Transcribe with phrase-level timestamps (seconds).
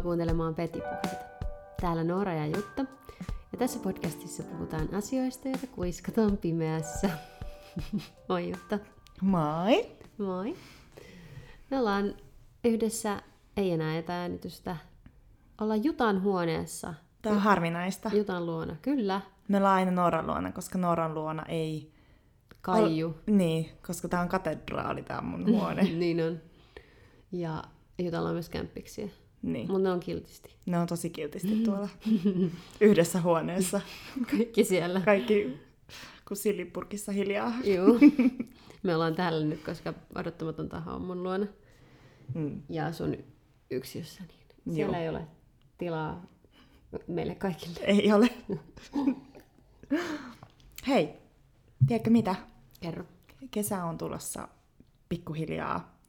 [0.00, 1.24] Tervetuloa kuuntelemaan Petipuheita.
[1.80, 2.84] Täällä Noora ja Jutta.
[3.52, 7.10] Ja tässä podcastissa puhutaan asioista, joita kuiskataan pimeässä.
[8.28, 8.78] Moi Jutta.
[9.20, 9.86] Moi.
[10.18, 10.56] Moi.
[11.70, 12.14] Me ollaan
[12.64, 13.22] yhdessä,
[13.56, 14.76] ei enää etääänitystä,
[15.60, 16.94] ollaan Jutan huoneessa.
[17.22, 18.10] Tämä on harvinaista.
[18.14, 19.20] Jutan luona, kyllä.
[19.48, 21.92] Me ollaan aina Nooran luona, koska Nooran luona ei...
[22.60, 23.06] Kaiju.
[23.06, 23.14] Ol...
[23.26, 25.82] Niin, koska tämä on katedraali, tämä mun huone.
[26.02, 26.40] niin on.
[27.32, 27.64] Ja
[27.98, 29.08] Jutalla on myös kämppiksiä.
[29.42, 29.66] Niin.
[29.66, 30.54] Mutta ne on kiltisti.
[30.66, 31.88] Ne on tosi kiltisti tuolla
[32.80, 33.80] yhdessä huoneessa.
[34.30, 35.00] Kaikki siellä.
[35.00, 35.56] Kaikki
[36.28, 37.52] kuin sillipurkissa hiljaa.
[37.64, 37.98] Joo.
[38.82, 41.46] Me ollaan täällä nyt, koska odottamaton taho on mun luona.
[42.34, 42.62] Mm.
[42.68, 43.16] Ja asun
[43.70, 45.02] yksiössä, niin siellä Joo.
[45.02, 45.26] ei ole
[45.78, 46.26] tilaa
[47.06, 47.80] meille kaikille.
[47.80, 48.30] Ei ole.
[50.86, 51.08] Hei,
[51.86, 52.34] tiedätkö mitä?
[52.80, 53.04] Kerro.
[53.50, 54.48] Kesä on tulossa
[55.08, 55.99] pikkuhiljaa.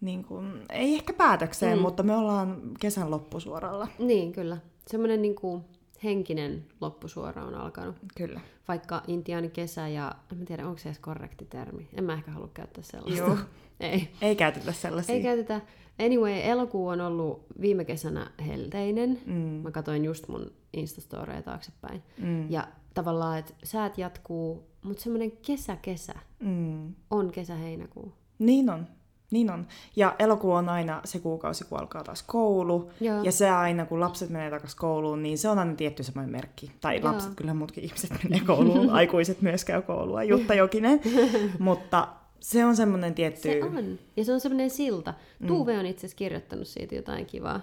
[0.00, 1.82] Niin kuin, ei ehkä päätökseen, Mm.
[1.82, 3.88] mutta me ollaan kesän loppusuoralla.
[3.98, 4.56] Niin, kyllä.
[4.86, 5.64] Semmoinen niin kuin
[6.04, 7.96] henkinen loppusuora on alkanut.
[8.16, 8.40] Kyllä.
[8.68, 11.88] Vaikka intiaani kesä ja, en mä tiedä, onko se edes korrekti termi.
[11.94, 13.18] En mä ehkä halua käyttää sellaista.
[13.26, 13.36] Joo.
[13.80, 14.08] ei.
[14.22, 15.14] Ei käytetä sellaisia.
[15.14, 15.60] Ei käytetä.
[16.04, 19.20] Anyway, elokuu on ollut viime kesänä helteinen.
[19.26, 19.34] Mm.
[19.34, 22.02] Mä katsoin just mun Instastoreja taaksepäin.
[22.18, 22.50] Mm.
[22.50, 26.94] Ja tavallaan, että säät jatkuu, mutta semmoinen kesä-kesä Mm.
[27.10, 28.12] on kesä-heinäkuu.
[28.38, 28.86] Niin on.
[29.30, 29.66] Niin on.
[29.96, 32.90] Ja elokuu on aina se kuukausi, kun alkaa taas koulu.
[33.00, 33.22] Joo.
[33.22, 36.70] Ja se aina, kun lapset menee takaisin kouluun, niin se on aina tietty semmoinen merkki.
[36.80, 37.04] Tai Joo.
[37.12, 41.00] lapset, kyllä muutkin ihmiset menee kouluun, aikuiset myös käy koulua, Jutta Jokinen.
[41.58, 42.08] Mutta
[42.40, 43.40] se on semmoinen tietty...
[43.40, 43.98] Se on.
[44.16, 45.14] Ja se on semmoinen silta.
[45.46, 47.60] Tuuve on itse asiassa kirjoittanut siitä jotain kivaa.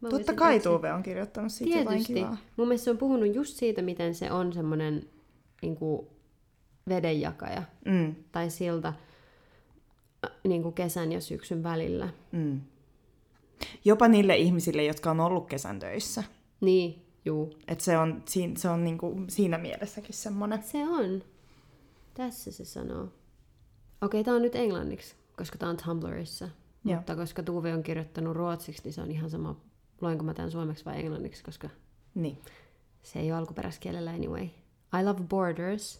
[0.00, 0.70] Mä Totta kai etsiä.
[0.72, 2.14] Tuuve on kirjoittanut siitä jotain Tietysti.
[2.14, 2.36] kivaa.
[2.56, 5.02] Mun mielestä se on puhunut just siitä, miten se on semmoinen
[5.62, 6.06] niin kuin
[6.88, 8.92] vedenjakaja Mm, tai silta
[10.44, 12.08] niin kuin kesän ja syksyn välillä.
[12.32, 12.60] mm.
[13.84, 16.24] Jopa niille ihmisille, jotka on ollut kesän töissä.
[16.60, 17.54] Niin, juu.
[17.68, 20.62] Et se on, siinä, se on niinku siinä mielessäkin semmoinen.
[20.62, 21.22] Se on.
[22.14, 23.08] Tässä se sanoo.
[24.02, 26.48] Okei, tää on nyt englanniksi, koska tää on Tumblrissa.
[26.84, 26.96] Joo.
[26.96, 29.60] Mutta koska Tuve on kirjoittanut ruotsiksi, niin se on ihan sama,
[30.00, 31.68] luenko mä tämän suomeksi vai englanniksi, koska
[32.14, 32.38] Niin.
[33.02, 34.44] se ei ole alkuperäiskielellä anyway.
[35.00, 35.98] I love borders.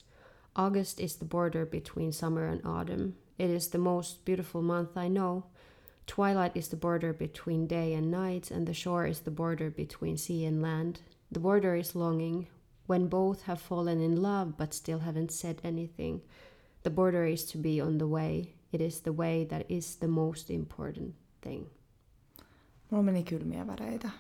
[0.54, 3.12] August is the border between summer and autumn.
[3.40, 5.42] It is the most beautiful month I know.
[6.06, 10.16] Twilight is the border between day and night, and the shore is the border between
[10.18, 11.00] sea and land.
[11.32, 12.46] The border is longing,
[12.88, 16.20] when both have fallen in love but still haven't said anything.
[16.82, 18.54] The border is to be on the way.
[18.72, 21.66] It is the way that is the most important thing.
[22.90, 24.10] Mulla meni kylmiä väreitä.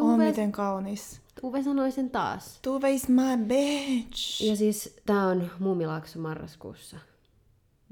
[0.00, 1.20] Tuve- Oh, miten kaunis.
[1.40, 2.58] Tuve sanoi sen taas.
[2.62, 4.42] Tuve is my bitch.
[4.42, 6.96] Ja siis tää on Muumilaakso marraskuussa.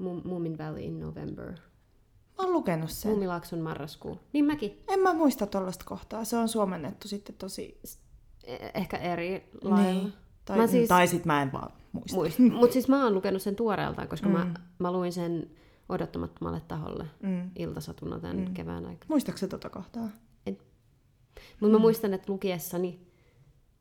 [0.01, 1.51] Mu- Moomin Valley in November.
[2.37, 3.11] Mä oon lukenut sen.
[3.11, 4.19] Muumilaakson marraskuu.
[4.33, 4.83] Niin mäkin.
[4.87, 6.23] En mä muista tollasta kohtaa.
[6.23, 7.79] Se on suomennettu sitten tosi...
[8.47, 9.91] Eh- Ehkä eri lailla.
[10.01, 10.13] Niin.
[10.45, 12.15] Tai, Mä mä siis- tai sit mä en vaan muista.
[12.15, 12.39] Muist.
[12.59, 14.35] Mutta siis mä oon lukenut sen tuoreeltaan, koska mm.
[14.35, 14.39] Mm.
[14.47, 15.49] mä, mä luin sen
[15.89, 17.51] odottamattomalle taholle Mm.
[17.55, 18.45] iltasatuna tämän mm.
[18.47, 18.53] Mm.
[18.53, 19.05] kevään aikana.
[19.09, 20.09] Muistatko se tota kohtaa?
[21.59, 22.99] Mutta mä muistan, että lukiessani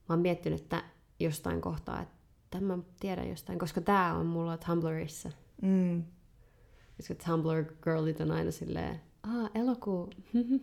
[0.09, 0.83] mä oon miettinyt, että
[1.21, 2.15] jostain kohtaa, että
[2.51, 5.31] tämän mä tiedän jostain, koska tää on mulla Tumblrissa.
[5.63, 6.03] Mm.
[6.97, 10.11] Koska Tumblr girlit on aina silleen, aa, elokuu.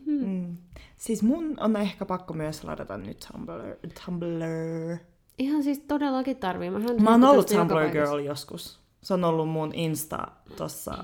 [0.05, 0.57] Mm.
[0.97, 3.75] Siis mun on ehkä pakko myös ladata nyt Tumblr.
[4.05, 4.97] Tumblr.
[5.39, 6.69] Ihan siis todellakin tarvii.
[6.69, 8.79] Mähän Mä oon ollut Tumblr girl joskus.
[9.03, 11.03] Se on ollut mun Insta tossa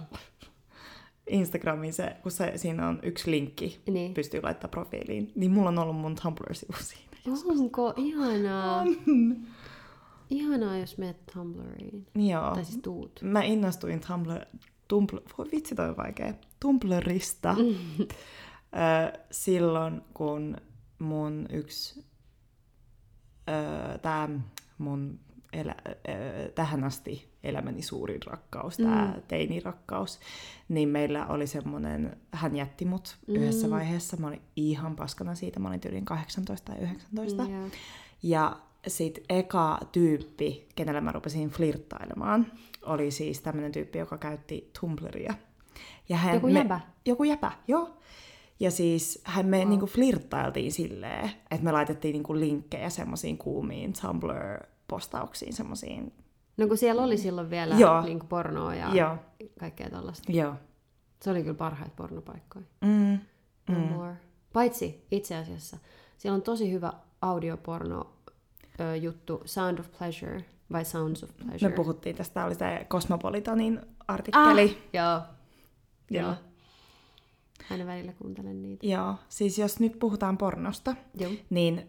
[1.27, 4.13] Instagramin se, kun se, siinä on yksi linkki, Niin.
[4.13, 5.31] pystyy laittaa profiiliin.
[5.35, 7.07] Niin mulla on ollut mun Tumblr-sivu siinä.
[7.61, 7.93] Onko?
[7.97, 8.85] Ihanaa.
[10.29, 12.07] Ihanaa, jos menet Tumblriin.
[12.15, 12.53] Joo.
[12.55, 13.19] Tai siis tuut.
[13.23, 14.39] Mä innostuin Tumblr...
[14.87, 16.33] Tumblr voi vitsi toi on vaikea.
[16.59, 17.55] Tumblrista
[19.31, 20.57] silloin, kun
[20.99, 22.05] mun yksi...
[23.49, 24.29] Ö, tää
[24.77, 25.19] mun
[25.53, 25.75] elä,
[26.55, 29.21] tähän asti elämäni suurin rakkaus, tää Mm.
[29.27, 30.19] teinirakkaus,
[30.69, 33.71] niin meillä oli semmonen, hän jätti mut yhdessä Mm.
[33.73, 37.43] vaiheessa, mä olin ihan paskana siitä, mä olin tyyliin 18 tai 19.
[37.43, 37.67] Joo.
[38.23, 42.51] Ja sit eka tyyppi, kenellä mä rupesin flirttailemaan,
[42.85, 45.33] oli siis tämmönen tyyppi, joka käytti Tumblria.
[46.09, 46.65] Ja hän, Joku me?
[47.05, 47.97] Joku jäpä, joo.
[48.59, 49.69] Ja siis hän me Wow.
[49.69, 56.13] niinku flirttailtiin silleen, että me laitettiin niinku linkkejä semmoisiin kuumiin Tumblr-postauksiin, semmoisiin.
[56.57, 58.01] No kun siellä oli silloin vielä Joo.
[58.01, 59.15] niin pornoa ja Joo,
[59.59, 60.31] kaikkea tällaista.
[60.31, 60.53] joo.
[61.21, 62.65] Se oli kyllä parhaita pornopaikkoja.
[62.81, 63.19] Mm.
[63.69, 63.81] No Mm.
[63.93, 64.13] more.
[64.53, 65.77] Paitsi itse asiassa,
[66.17, 68.13] siellä on tosi hyvä audioporno
[68.79, 71.69] ö, juttu Sound of Pleasure vai Sounds of Pleasure.
[71.69, 74.63] Me puhuttiin tästä, oli se Cosmopolitanin artikkeli.
[74.63, 75.21] Ah, joo.
[76.09, 76.25] Joo.
[76.25, 76.35] Joo.
[77.71, 78.87] Aina välillä kuuntelen niitä.
[78.87, 81.31] Joo, siis jos nyt puhutaan pornosta, Joo.
[81.49, 81.87] niin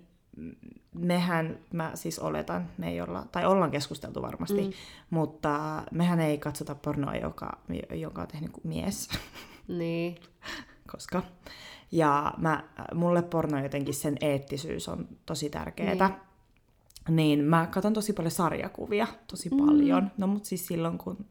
[0.94, 4.72] mehän, mä siis oletan, me ei olla, tai ollaan keskusteltu varmasti, mm.
[5.10, 7.58] mutta mehän ei katsota pornoa, joka,
[7.94, 9.08] joka on tehnyt mies.
[9.68, 10.16] Niin.
[10.92, 11.22] Koska.
[11.92, 12.64] Ja mä,
[12.94, 15.94] mulle porno jotenkin sen eettisyys on tosi tärkeää.
[15.94, 16.27] Niin.
[17.08, 19.66] Niin mä katson tosi paljon sarjakuvia, tosi mm.
[19.66, 20.10] paljon.
[20.16, 21.26] No mut siis silloin kun...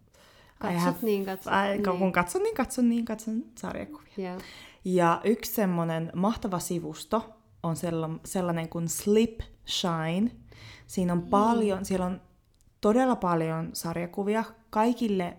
[0.60, 2.00] Katsot have, niin, katsot I, niin.
[2.00, 4.10] Kun katson niin, katson niin, katson sarjakuvia.
[4.20, 4.42] Yeah.
[4.86, 7.76] Ja yksi semmonen mahtava sivusto on
[8.26, 10.32] sellainen kuin Slip Shine.
[10.88, 11.30] Siinä on mm.
[11.30, 12.22] paljon, siellä on
[12.82, 15.38] todella paljon sarjakuvia kaikille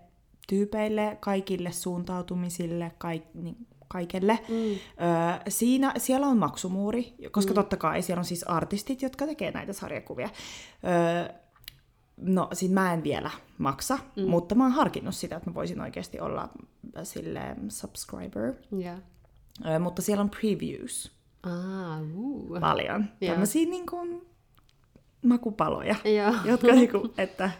[0.48, 4.38] tyypeille, kaikille suuntautumisille, kaik, niin, kaikelle.
[4.48, 4.54] Mm.
[4.54, 4.78] Öö,
[5.48, 7.54] siinä, siellä on maksumuuri, koska mm.
[7.54, 10.28] totta kai siellä on siis artistit, jotka tekee näitä sarjakuvia.
[10.84, 11.34] Öö,
[12.16, 14.22] no, siis mä en vielä maksa, mm.
[14.28, 16.48] mutta mä oon harkinnut sitä, että mä voisin oikeasti olla
[17.02, 18.54] sille subscriber.
[18.80, 18.98] Yeah.
[19.66, 21.18] Öö, mutta siellä on previews.
[21.42, 22.60] Ah, uh.
[22.60, 23.04] Paljon.
[23.22, 23.34] Yeah.
[23.34, 24.26] Tämmöisiä niin kuin,
[25.26, 26.46] makupaloja, yeah.
[26.46, 27.50] jotka niin kuin, että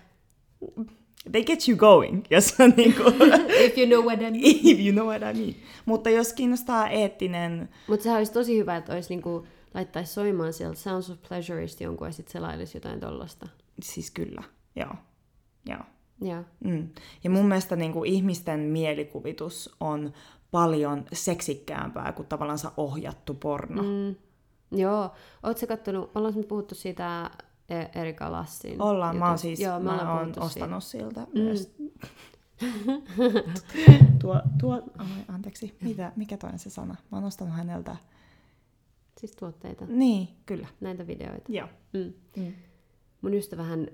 [1.32, 3.14] they get you going, jos on niin kuin,
[3.66, 4.42] If you know what I mean.
[4.44, 5.54] If you know what I mean.
[5.86, 7.68] Mutta jos kiinnostaa eettinen...
[7.86, 12.06] Mutta sehän olisi tosi hyvä, että olisi niinku, laittaisi soimaan sieltä Sounds of Pleasureista jonkun
[12.06, 13.48] ja sitten selailisi jotain tollasta.
[13.82, 14.42] Siis kyllä,
[14.76, 14.94] joo.
[15.66, 15.80] joo.
[16.20, 16.44] Ja.
[16.64, 16.88] Mm.
[17.24, 20.12] ja mun mielestä niin kuin, ihmisten mielikuvitus on
[20.50, 23.82] paljon seksikkäämpää kuin tavallaan ohjattu porno.
[23.82, 24.14] Mm.
[24.78, 25.10] Joo.
[25.42, 27.30] Oletko kattonut, ollaanko me puhuttu siitä
[27.68, 28.82] E- Erika Lassin.
[28.82, 29.20] Ollaan, jutus.
[29.20, 31.06] mä oon siis Joo, mä, mä oon ostanut siitä.
[31.06, 31.40] siltä mm.
[31.40, 31.74] myös.
[34.20, 36.96] tuo, tuo, oh, anteeksi, mitä, mikä toinen se sana?
[37.12, 37.96] Mä oon ostanut häneltä...
[39.18, 39.86] Siis tuotteita.
[39.88, 40.66] Niin, kyllä.
[40.80, 41.52] Näitä videoita.
[41.52, 41.68] Joo.
[41.92, 42.12] Mm.
[42.36, 42.52] Mm.
[43.22, 43.88] Mun ystävähän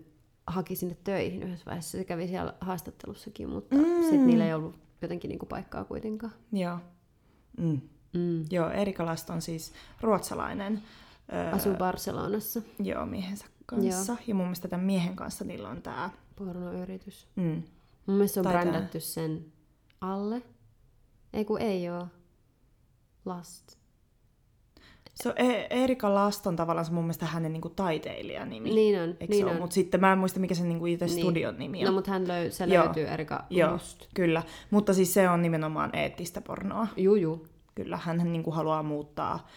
[0.46, 1.98] haki sinne töihin yhdessä vaiheessa.
[1.98, 3.84] Se kävi siellä haastattelussakin, mutta mm.
[4.02, 6.32] sitten niillä ei ollut jotenkin niinku paikkaa kuitenkaan.
[6.52, 6.78] Joo.
[7.58, 7.80] Mm.
[8.12, 8.44] Mm.
[8.50, 10.82] Joo, Erika Last on siis ruotsalainen.
[11.52, 12.62] Asuu Barcelonassa.
[12.78, 14.12] Joo, miehensä kanssa.
[14.12, 14.18] Joo.
[14.26, 16.10] Ja mun mielestä tämän miehen kanssa niillä on tää...
[16.36, 17.28] Pornoyritys.
[17.36, 17.62] Mm.
[18.06, 19.44] Mun mielestä on tai brändätty sen
[20.00, 20.42] alle.
[21.32, 22.06] Ei kun ei oo.
[23.24, 23.76] Last.
[25.14, 28.70] Se on e- Erika Last on tavallaan se mun mielestä hänen niinku taiteilijanimi.
[28.74, 29.56] Niin on, Eikö niin on?
[29.56, 31.18] Mutta sitten mä en muista mikä sen niinku itse niin.
[31.18, 31.84] studion nimi on.
[31.84, 32.84] No mutta hän löy, se Joo.
[32.84, 34.06] löytyy Erika Joo, Just.
[34.14, 34.42] kyllä.
[34.70, 36.86] Mutta siis se on nimenomaan eettistä pornoa.
[36.96, 37.46] Juu, juu.
[37.74, 39.48] Kyllä, hän niinku haluaa muuttaa,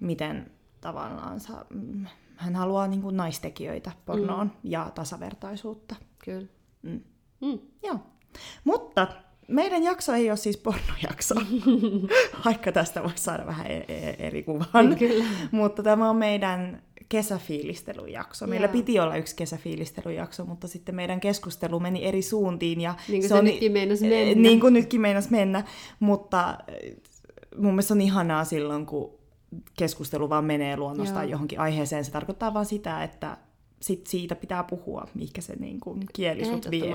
[0.00, 0.50] miten
[0.80, 4.70] tavallaan sa, mm, hän haluaa niin kuin naistekijöitä pornoon mm.
[4.70, 5.96] ja tasavertaisuutta.
[6.24, 6.46] Kyllä.
[6.82, 7.00] Mm.
[7.40, 7.58] Mm.
[7.82, 7.98] Joo.
[8.64, 9.08] Mutta
[9.48, 11.34] meidän jakso ei ole siis pornojakso,
[12.44, 14.96] vaikka tästä voi saada vähän e- e- eri kuvan.
[14.98, 15.24] Kyllä.
[15.50, 18.46] mutta tämä on meidän kesäfiilistelyjakso.
[18.46, 18.72] Meillä yeah.
[18.72, 22.80] piti olla yksi kesäfiilistelyjakso, mutta sitten meidän keskustelu meni eri suuntiin.
[22.80, 24.42] Ja niin kuin se, se on, nytkin meinas mennä.
[24.42, 25.64] Niin kuin nytkin meinas mennä,
[26.00, 26.58] mutta
[27.56, 29.23] mun mielestä on ihanaa silloin, kun
[29.76, 31.30] keskustelu vaan menee luonnostaan Joo.
[31.30, 32.04] johonkin aiheeseen.
[32.04, 33.36] Se tarkoittaa vaan sitä, että
[33.80, 36.94] sit siitä pitää puhua, mikä se niin kuin kieli sut vie.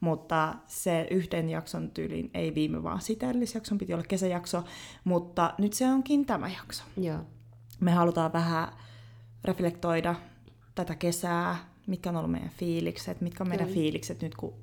[0.00, 4.64] Mutta se yhden jakson tyylin ei viime vaan sitä edellisjakson piti olla kesäjakso,
[5.04, 6.84] mutta nyt se onkin tämä jakso.
[6.96, 7.18] Joo.
[7.80, 8.68] Me halutaan vähän
[9.44, 10.14] reflektoida
[10.74, 11.56] tätä kesää,
[11.86, 13.80] mitkä on ollut meidän fiilikset, mitkä on meidän Kyllä.
[13.80, 14.54] fiilikset nyt, kun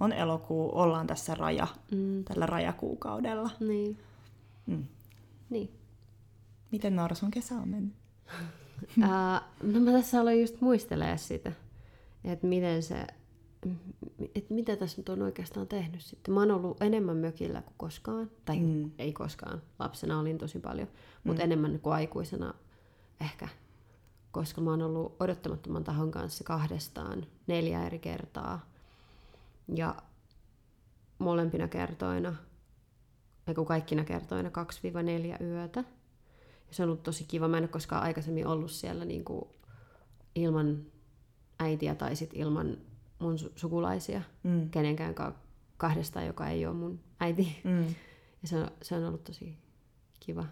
[0.00, 2.24] on elokuu, ollaan tässä raja, mm.
[2.24, 3.50] tällä rajakuukaudella.
[3.60, 3.98] Niin.
[4.66, 4.84] Mm.
[5.50, 5.70] Niin.
[6.72, 7.94] Miten Noora sun kesä on mennyt?
[8.98, 9.04] uh,
[9.72, 11.52] no mä tässä aloin just muistelee sitä,
[12.24, 13.06] että miten se,
[14.34, 16.34] että mitä tässä nyt on oikeastaan tehnyt sitten.
[16.34, 18.90] Mä oon ollut enemmän mökillä kuin koskaan, tai mm.
[18.98, 20.88] ei koskaan, lapsena olin tosi paljon,
[21.24, 21.44] mutta mm.
[21.44, 22.54] enemmän kuin aikuisena
[23.20, 23.48] ehkä,
[24.30, 28.70] koska mä oon ollut odottamattoman tahon kanssa kahdestaan neljä eri kertaa.
[29.74, 29.94] Ja
[31.18, 32.36] molempina kertoina,
[33.46, 34.48] ei kaikkina kertoina
[35.40, 35.84] 2-4 yötä
[36.72, 37.48] se on ollut tosi kiva.
[37.48, 39.44] Mä en ole koskaan aikaisemmin ollut siellä niin kuin
[40.34, 40.86] ilman
[41.58, 42.76] äitiä tai sit ilman
[43.18, 44.70] mun su- sukulaisia, mm.
[44.70, 45.14] kenenkään
[45.76, 47.60] kahdesta, joka ei ole mun äiti.
[47.64, 47.86] Mm.
[48.42, 49.58] Ja se on, se on ollut tosi
[50.20, 50.44] kiva.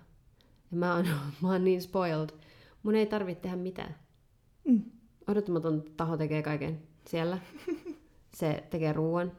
[0.71, 1.07] Ja mä oon,
[1.43, 2.31] mä oon niin spoiled.
[2.83, 3.95] Mun ei tarvitse tehdä mitään.
[4.65, 4.83] Mm.
[5.27, 7.39] Odottamaton taho tekee kaiken siellä.
[8.35, 9.33] Se tekee ruoan,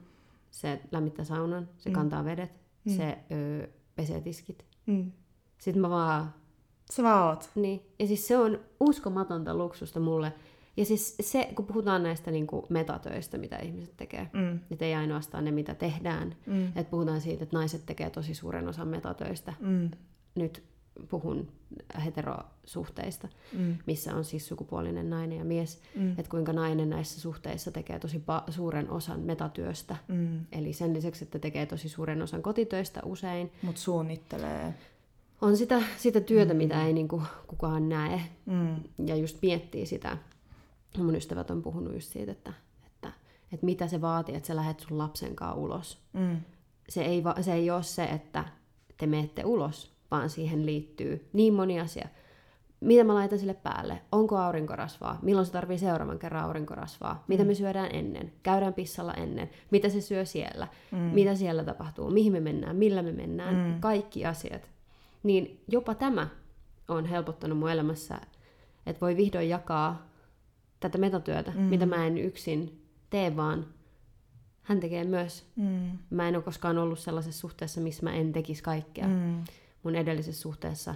[0.52, 1.94] se lämmittää saunan, se mm.
[1.94, 2.52] kantaa vedet,
[2.86, 2.96] mm.
[2.96, 4.66] se öö, pesee tiskit.
[4.86, 5.12] Mm.
[5.58, 6.34] Sitten mä vaan
[6.92, 7.50] Sä vaan oot.
[7.56, 7.82] Niin.
[8.00, 10.34] Ja siis se on uskomatonta luksusta mulle.
[10.78, 14.60] Ja siis se, kun puhutaan näistä niin kuin metatöistä, mitä ihmiset tekee, mm.
[14.72, 16.66] että ei ainoastaan ne, mitä tehdään, mm.
[16.68, 19.90] että puhutaan siitä, että naiset tekee tosi suuren osan metatöistä mm.
[20.36, 20.64] nyt
[21.10, 21.48] puhun
[22.06, 23.78] heterosuhteista, Mm.
[23.86, 26.10] missä on siis sukupuolinen nainen ja mies, Mm.
[26.12, 29.96] että kuinka nainen näissä suhteissa tekee tosi pa- suuren osan metatyöstä.
[30.08, 30.40] Mm.
[30.52, 34.74] Eli sen lisäksi, että tekee tosi suuren osan kotitöistä usein, Mut suunnittelee.
[35.42, 38.22] On sitä, sitä työtä, mitä ei niinku kukaan näe.
[38.46, 38.76] Mm.
[39.06, 40.18] Ja just miettii sitä.
[40.98, 42.54] Mun ystävät on puhunut just siitä, että,
[42.86, 43.12] että,
[43.54, 46.02] että mitä se vaatii, että sä lähdet sun lapsen kanssa ulos.
[46.14, 46.38] Mm.
[46.90, 48.46] Se ei, va- se ei ole se, että
[48.98, 52.08] te menette ulos, vaan siihen liittyy niin moni asia.
[52.80, 54.02] Mitä mä laitan sille päälle?
[54.12, 55.20] Onko aurinkorasvaa?
[55.22, 57.24] Milloin se tarvii seuraavan kerran aurinkorasvaa?
[57.28, 58.34] Mitä me syödään ennen?
[58.44, 59.50] Käydään pissalla ennen?
[59.72, 60.68] Mitä se syö siellä?
[60.92, 60.98] Mm.
[60.98, 62.10] Mitä siellä tapahtuu?
[62.10, 62.76] Mihin me mennään?
[62.76, 63.56] Millä me mennään?
[63.56, 63.80] Mm.
[63.80, 64.70] Kaikki asiat.
[65.24, 66.28] Niin jopa tämä
[66.88, 68.22] on helpottanut mun elämässä,
[68.86, 70.08] että voi vihdoin jakaa
[70.80, 71.62] tätä metatyötä, Mm.
[71.62, 73.66] mitä mä en yksin tee, vaan
[74.62, 75.46] hän tekee myös.
[75.56, 75.98] Mm.
[76.10, 79.08] Mä en ole koskaan ollut sellaisessa suhteessa, missä mä en tekisi kaikkea.
[79.08, 79.44] Mm.
[79.84, 80.96] Mun edellisessä suhteessa,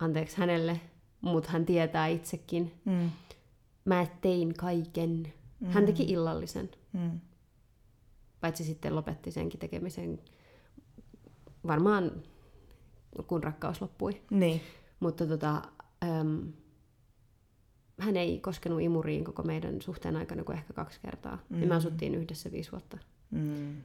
[0.00, 0.80] anteeksi hänelle,
[1.20, 3.10] mutta hän tietää itsekin, Mm.
[3.84, 5.32] mä tein kaiken.
[5.64, 7.20] Hän teki illallisen, Mm.
[8.40, 10.20] paitsi sitten lopetti senkin tekemisen
[11.66, 12.12] varmaan
[13.26, 14.22] kun rakkaus loppui.
[14.30, 14.60] Niin.
[15.00, 15.62] Mutta tota,
[16.04, 16.52] äm,
[17.98, 21.38] hän ei koskenut imuriin koko meidän suhteen aikana kuin ehkä kaksi kertaa.
[21.48, 21.60] Mm.
[21.60, 21.76] Ja me Mm.
[21.76, 22.98] asuttiin yhdessä viisi vuotta.
[23.30, 23.76] Mm.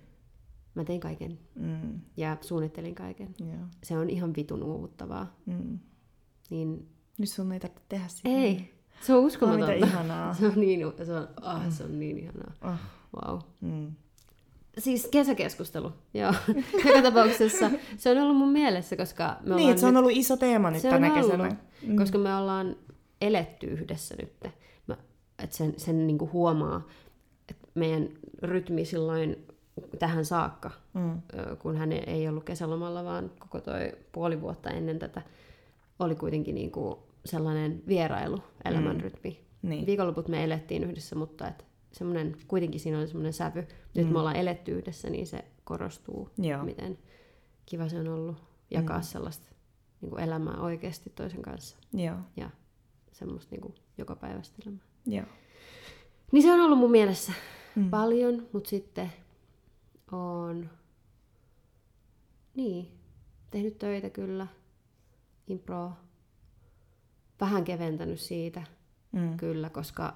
[0.75, 2.01] Mä tein kaiken Mm.
[2.17, 3.35] ja suunnittelin kaiken.
[3.39, 3.67] Joo.
[3.83, 5.35] Se on ihan vitun uuvuttavaa.
[5.45, 5.79] Mm.
[6.49, 8.29] Niin Nyt sun ei tarvitse tehdä sitä.
[8.29, 9.73] ei, se on Oh, uskomatonta.
[9.73, 10.33] mitä ihanaa.
[10.39, 12.53] Se on niin, se on, ah, se on niin ihanaa.
[12.61, 12.75] Oh.
[13.15, 13.39] Wow.
[13.61, 13.91] Mm.
[14.77, 16.33] Siis kesäkeskustelu, joo.
[16.85, 19.99] Joka tapauksessa se on ollut mun mielessä, koska me Niin, ollaan että se on nyt,
[19.99, 21.25] ollut iso teema nyt Se tänä ollut.
[21.25, 21.55] kesänä.
[21.87, 21.95] Mm.
[21.97, 22.75] koska me ollaan
[23.21, 24.33] eletty yhdessä nyt.
[24.87, 24.97] Mä,
[25.43, 26.87] että sen, sen niinku huomaa,
[27.49, 28.09] että meidän
[28.41, 29.45] rytmi silloin
[29.99, 31.21] tähän saakka, Mm.
[31.59, 35.21] kun hän ei ollut kesälomalla, vaan koko toi puoli vuotta ennen tätä,
[35.99, 39.39] oli kuitenkin niinku sellainen vierailu, elämänrytmi.
[39.61, 39.85] Niin.
[39.85, 41.65] Viikonloput me elettiin yhdessä, mutta et
[41.97, 43.67] semmonen, kuitenkin siinä oli semmoinen sävy.
[43.95, 44.13] Nyt Mm.
[44.13, 46.63] me ollaan eletty yhdessä, niin se korostuu, Joo.
[46.63, 46.97] miten
[47.65, 48.37] kiva se on ollut
[48.71, 49.03] jakaa mm.
[49.03, 49.47] sellaista
[50.01, 52.17] niin kuin elämää oikeasti toisen kanssa Joo.
[52.37, 52.49] ja
[53.11, 54.83] semmoista niin kuin joka päivästä elämää.
[55.05, 55.25] Joo.
[56.31, 57.31] Niin se on ollut mun mielessä
[57.75, 57.89] Mm.
[57.89, 59.11] paljon, mutta sitten
[60.11, 60.69] on
[62.55, 62.91] niin,
[63.51, 64.47] tehnyt töitä kyllä,
[65.47, 65.91] impro,
[67.41, 68.63] vähän keventänyt siitä
[69.11, 69.37] Mm.
[69.37, 70.15] kyllä, koska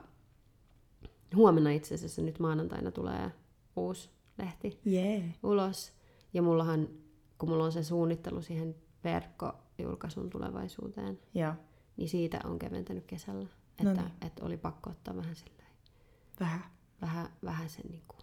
[1.36, 3.32] huomenna itse asiassa nyt maanantaina tulee
[3.76, 5.34] uusi lehti Jee.
[5.44, 5.94] ulos.
[6.34, 6.90] Ja mullahan,
[7.38, 11.54] kun mulla on se suunnittelu siihen verkkojulkaisun tulevaisuuteen, Joo.
[11.98, 13.48] niin siitä on keventänyt kesällä.
[13.88, 15.68] Että, että oli pakko ottaa vähän silleen,
[16.40, 16.64] Vähän.
[17.02, 18.20] vähän, vähän sen niin kuin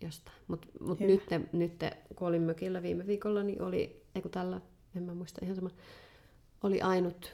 [0.00, 0.36] jostain.
[0.48, 1.22] Mutta mut nyt,
[1.52, 1.72] nyt,
[2.16, 4.60] kun olin mökillä viime viikolla, niin oli, ei kun tällä,
[4.96, 5.70] en mä muista ihan sama,
[6.62, 7.32] oli ainut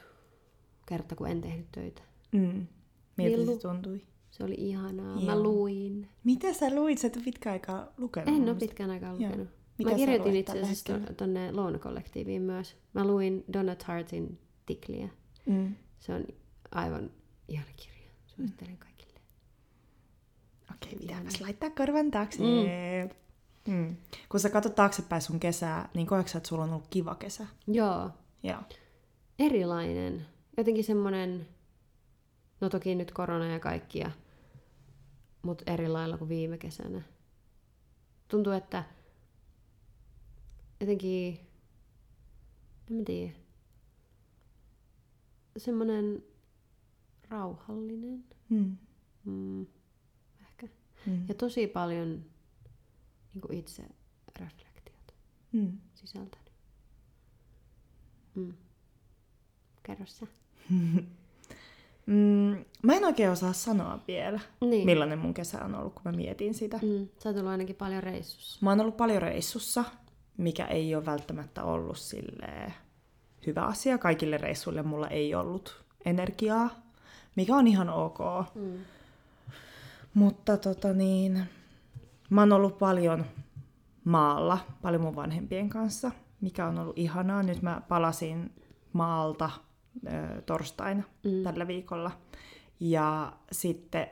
[0.86, 2.02] kerta, kun en tehnyt töitä.
[2.32, 2.66] Mm.
[3.16, 3.54] Miltä Millu.
[3.54, 4.02] se tuntui?
[4.32, 5.16] Se oli ihanaa.
[5.16, 5.24] Joo.
[5.24, 6.08] Mä luin.
[6.24, 6.98] Mitä sä luit?
[6.98, 8.36] Sä et ole pitkä aikaa lukenut.
[8.36, 9.30] En ole pitkään aikaan Joo.
[9.30, 9.48] lukenut.
[9.78, 12.76] Mitä mä kirjoitin itse asiassa tuonne Louna-kollektiiviin myös.
[12.94, 15.08] Mä luin Donna Tartin Tikliä.
[15.46, 15.74] Mm.
[15.98, 16.24] Se on
[16.70, 17.10] aivan
[17.48, 18.10] ihana kirja.
[18.26, 19.20] Suosittelen kaikille.
[20.74, 22.38] Okei, pitääpäs laittaa korvan taakse.
[22.38, 23.10] Mm.
[23.74, 23.96] Mm.
[24.28, 27.46] Kun sä katsot taaksepäin sun kesää, niin koetko sä, että sulla on ollut kiva kesä?
[27.66, 28.10] Joo.
[28.42, 28.60] Joo.
[29.38, 30.26] Erilainen.
[30.56, 31.48] Jotenkin semmonen,
[32.60, 34.10] no toki nyt korona ja kaikkia,
[35.42, 37.02] mutta eri lailla kuin viime kesänä.
[38.28, 38.84] Tuntuu, että
[40.80, 41.40] jotenkin,
[42.90, 43.32] en mä tiedä,
[45.56, 46.22] semmonen
[47.28, 48.24] rauhallinen.
[48.48, 48.76] Mm.
[49.24, 49.66] Mm,
[50.40, 50.68] ehkä.
[51.06, 51.28] Mm.
[51.28, 52.24] Ja tosi paljon
[53.34, 53.82] niin itse
[54.38, 55.14] reflektiota
[55.52, 55.78] Mm.
[55.94, 56.52] sisältänyt.
[58.34, 58.52] Mm.
[59.82, 60.26] Kerro sä.
[62.12, 62.64] Mm.
[62.82, 64.86] Mä en oikein osaa sanoa vielä, Niin.
[64.86, 66.78] millainen mun kesä on ollut, kun mä mietin sitä.
[66.82, 67.08] Mm.
[67.18, 68.58] Sä oot ollut ainakin paljon reissussa.
[68.62, 69.84] Mä oon ollut paljon reissussa,
[70.36, 72.74] mikä ei ole välttämättä ollut silleen
[73.46, 73.98] hyvä asia.
[73.98, 76.70] Kaikille reissuille mulla ei ollut energiaa,
[77.36, 78.18] mikä on ihan ok.
[78.54, 78.78] Mm.
[80.14, 81.44] Mutta tota niin,
[82.30, 83.24] mä oon ollut paljon
[84.04, 87.42] maalla, paljon mun vanhempien kanssa, mikä on ollut ihanaa.
[87.42, 88.52] Nyt mä palasin
[88.92, 89.50] maalta
[90.06, 91.42] ö, torstaina Mm.
[91.42, 92.10] tällä viikolla.
[92.80, 94.06] Ja sitten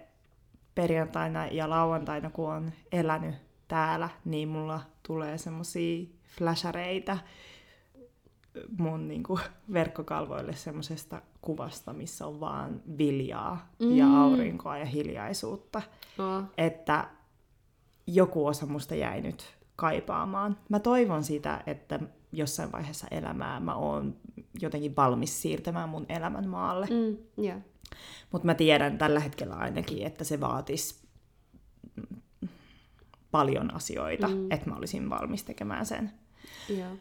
[0.75, 3.35] perjantaina ja lauantaina, kun on elänyt
[3.69, 6.07] täällä, niin mulla tulee semmosia
[6.39, 7.19] flashareita
[8.79, 9.39] mun niinku,
[9.73, 13.97] verkkokalvoille semmosesta kuvasta, missä on vaan viljaa mm.
[13.97, 15.83] ja aurinkoa ja hiljaisuutta.
[16.19, 16.43] Oh.
[16.59, 17.09] Että
[18.07, 19.45] joku osa musta jäi nyt
[19.77, 20.57] kaipaamaan.
[20.69, 22.01] Mä toivon sitä, että
[22.33, 24.17] jossain vaiheessa elämää mä oon
[24.61, 26.87] jotenkin valmis siirtämään mun elämän maalle.
[26.87, 27.61] Mm, yeah.
[28.33, 31.01] Mutta mä tiedän tällä hetkellä ainakin, että se vaatisi
[33.31, 34.51] paljon asioita, mm.
[34.51, 36.13] että mä olisin valmis tekemään sen.
[36.71, 36.93] Yeah.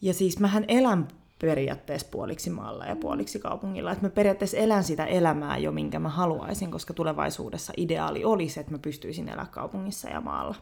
[0.00, 1.08] Ja siis mähän elän
[1.40, 3.92] periaatteessa puoliksi maalla ja puoliksi kaupungilla.
[3.92, 8.72] Että mä periaatteessa elän sitä elämää jo, minkä mä haluaisin, koska tulevaisuudessa ideaali olisi, että
[8.72, 10.54] mä pystyisin elää kaupungissa ja maalla.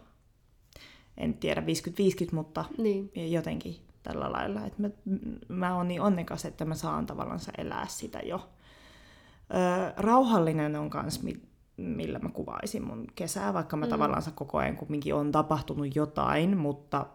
[1.17, 1.65] En tiedä 50-50,
[2.33, 3.33] mutta Niin.
[3.33, 4.67] jotenkin tällä lailla.
[4.67, 4.89] Että mä,
[5.49, 8.49] mä oon niin onnekas, että mä saan tavallaan elää sitä jo.
[9.55, 11.23] Öö, rauhallinen on kans,
[11.77, 13.91] millä mä kuvaisin mun kesää, vaikka mä mm.
[13.91, 17.07] tavallaan koko ajan kumminkin on tapahtunut jotain, mutta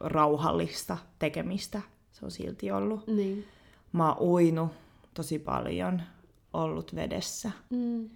[0.00, 3.06] rauhallista tekemistä se on silti ollut.
[3.06, 3.44] Niin.
[3.92, 4.70] Mä oon uinut
[5.14, 6.02] tosi paljon,
[6.52, 8.10] ollut vedessä, Mm.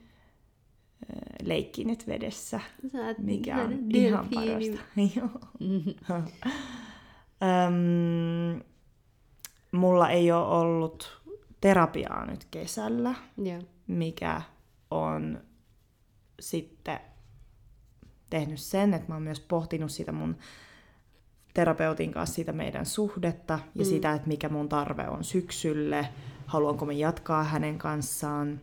[1.42, 2.60] leikkinyt vedessä,
[2.92, 4.78] Sä mikä on ihan parasta.
[7.42, 8.60] Öm,
[9.72, 11.22] mulla ei ole ollut
[11.60, 13.62] terapiaa nyt kesällä, Joo.
[13.86, 14.42] mikä
[14.90, 15.40] on
[16.40, 17.00] sitten
[18.30, 20.36] tehnyt sen, että mä oon myös pohtinut sitä mun
[21.54, 23.88] terapeutin kanssa sitä meidän suhdetta ja mm.
[23.88, 26.08] sitä, että mikä mun tarve on syksylle,
[26.46, 28.60] haluanko mä jatkaa hänen kanssaan.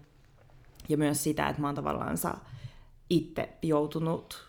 [0.89, 2.17] Ja myös sitä, että mä oon tavallaan
[3.10, 4.45] itse joutunut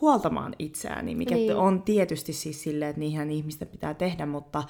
[0.00, 1.56] huoltamaan itseäni, mikä Niin.
[1.56, 4.62] on tietysti siis silleen, että niinhän ihmisten pitää tehdä, mutta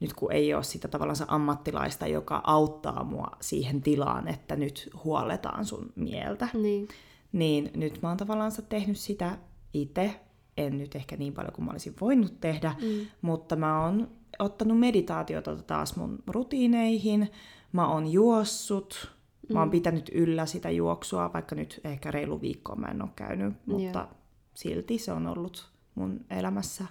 [0.00, 5.64] nyt kun ei ole sitä tavallaan ammattilaista, joka auttaa mua siihen tilaan, että nyt huoletaan
[5.64, 6.88] sun mieltä, Niin.
[7.32, 9.38] niin nyt mä oon tavallaan tehnyt sitä
[9.74, 10.20] itse.
[10.56, 13.06] En nyt ehkä niin paljon kuin mä olisin voinut tehdä, Mm.
[13.22, 14.08] mutta mä oon
[14.38, 17.30] ottanut meditaatiota taas mun rutiineihin.
[17.72, 19.10] Mä oon juossut.
[19.52, 23.54] Mä oon pitänyt yllä sitä juoksua, vaikka nyt ehkä reilu viikkoa mä en ole käynyt,
[23.66, 24.21] mutta Joo.
[24.54, 26.84] Silti se on ollut mun elämässä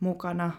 [0.00, 0.52] mukana.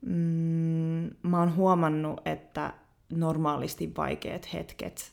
[0.00, 2.74] Mm, mä oon huomannut, että
[3.12, 5.12] normaalisti vaikeat hetket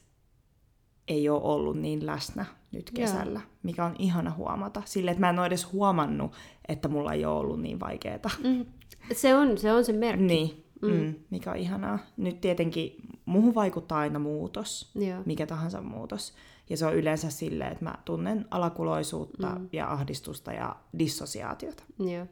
[1.08, 3.06] ei ole ollut niin läsnä nyt Joo.
[3.06, 4.82] kesällä, mikä on ihana huomata.
[4.86, 6.32] Sille, että mä en ole edes huomannut,
[6.68, 8.30] että mulla ei ole ollut niin vaikeeta.
[8.44, 8.66] Mm.
[9.14, 10.26] Se, on, se on se merkki.
[10.26, 10.92] Niin, mm.
[10.92, 12.00] Mm, mikä on ihanaa.
[12.18, 15.22] Nyt tietenkin muuhun vaikuttaa aina muutos, Joo.
[15.26, 16.34] mikä tahansa muutos.
[16.70, 19.70] Ja se on yleensä silleen, että mä tunnen alakuloisuutta mm.
[19.74, 21.84] ja ahdistusta ja dissosiaatiota.
[22.00, 22.26] Joo.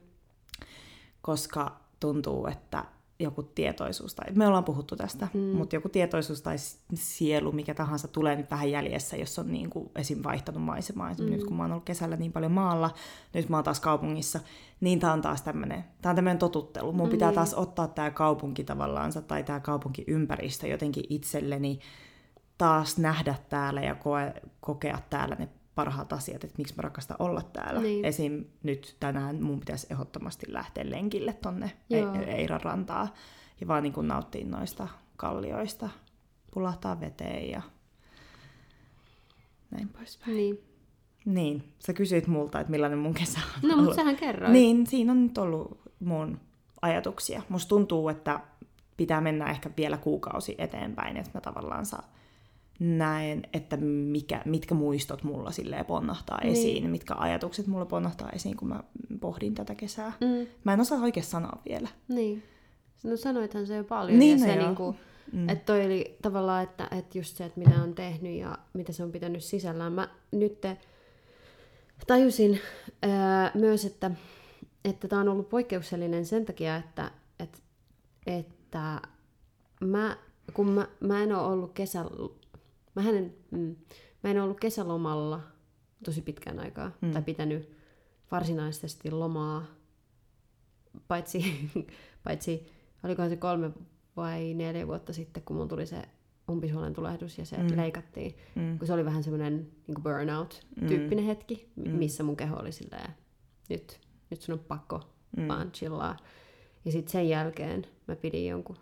[1.22, 2.86] koska tuntuu, että
[3.20, 5.40] joku tietoisuus, tai me ollaan puhuttu tästä, mm.
[5.40, 6.56] mutta joku tietoisuus tai
[6.94, 10.20] sielu, mikä tahansa tulee nyt vähän jäljessä, jos on niin kuin esim.
[10.24, 11.14] vaihtanut maisemaa.
[11.14, 11.26] Mm.
[11.26, 12.92] Nyt kun mä oon ollut kesällä niin paljon maalla,
[13.34, 14.40] nyt mä oon taas kaupungissa,
[14.82, 16.94] niin tää on taas tämmönen, tää on tämmönen totuttelu.
[16.94, 17.36] Mun pitää Niin.
[17.36, 21.80] taas ottaa tää kaupunki tavallaansa, tai tää kaupunkiympäristö jotenkin itselleni,
[22.58, 27.42] taas nähdä täällä ja koe, kokea täällä ne parhaat asiat, että miksi mä rakastan olla
[27.42, 27.82] täällä.
[27.82, 28.06] Niin.
[28.06, 28.46] Esim.
[28.64, 31.72] nyt tänään mun pitäisi ehdottomasti lähteä lenkille tonne.
[31.90, 33.14] E- Eiran rantaa
[33.62, 34.88] ja vaan niin nauttia noista
[35.18, 35.90] kallioista,
[36.54, 37.62] pulahtaa veteen ja
[39.72, 40.38] näin poispäin.
[40.38, 40.60] Niin.
[41.26, 44.54] Niin, sä kysyit multa, että millainen mun kesä on No, mutta sähän kerroit.
[44.54, 46.40] Niin, siinä on nyt ollut mun
[46.82, 47.42] ajatuksia.
[47.50, 48.40] Musta tuntuu, että
[48.98, 52.14] pitää mennä ehkä vielä kuukausi eteenpäin, että mä tavallaan saa
[52.80, 56.54] näen, että mikä, mitkä muistot mulla silleen ponnahtaa Niin.
[56.54, 58.84] esiin, mitkä ajatukset mulla ponnahtaa esiin, kun mä
[59.22, 60.14] pohdin tätä kesää.
[60.22, 61.90] Mm, Mä en osaa oikein sanoa vielä.
[62.08, 62.44] niin.
[63.04, 64.20] No sanoithan se jo paljon.
[64.20, 64.66] Niin, ja no se joo.
[64.68, 64.96] niinku,
[65.32, 65.50] Mm.
[65.50, 69.04] että toi oli tavallaan, että, että just se, että mitä on tehnyt ja mitä se
[69.04, 69.94] on pitänyt sisällään.
[69.94, 70.58] Mä nyt
[72.08, 72.60] tajusin
[73.02, 74.12] ää, myös, että
[74.86, 77.58] että tämä on ollut poikkeuksellinen sen takia, että, että,
[78.28, 79.02] että
[79.80, 80.18] mä,
[80.54, 82.06] kun mä, mä en ole ollut kesä,
[82.96, 83.76] mä en, mm,
[84.24, 85.40] mä en ollut kesälomalla
[86.06, 87.12] tosi pitkään aikaa, mm.
[87.12, 87.78] tai pitänyt
[88.32, 89.66] varsinaisesti lomaa,
[91.08, 91.70] paitsi,
[92.24, 92.68] paitsi
[93.04, 93.72] olikohan se kolme
[94.16, 96.02] vai neljä vuotta sitten, kun mun tuli se
[96.52, 97.78] umpisuolen tulehdus ja se mm.
[97.78, 98.78] leikattiin, Mm.
[98.78, 101.28] kun se oli vähän semmoinen niin burnout-tyyppinen mm.
[101.28, 101.92] hetki, mm.
[101.92, 103.10] missä mun keho oli silleen,
[103.70, 105.02] nyt, nyt sun on pakko
[105.38, 105.48] mm.
[105.48, 106.18] vaan chillaa.
[106.86, 108.78] Ja sitten sen jälkeen mä pidin jonkun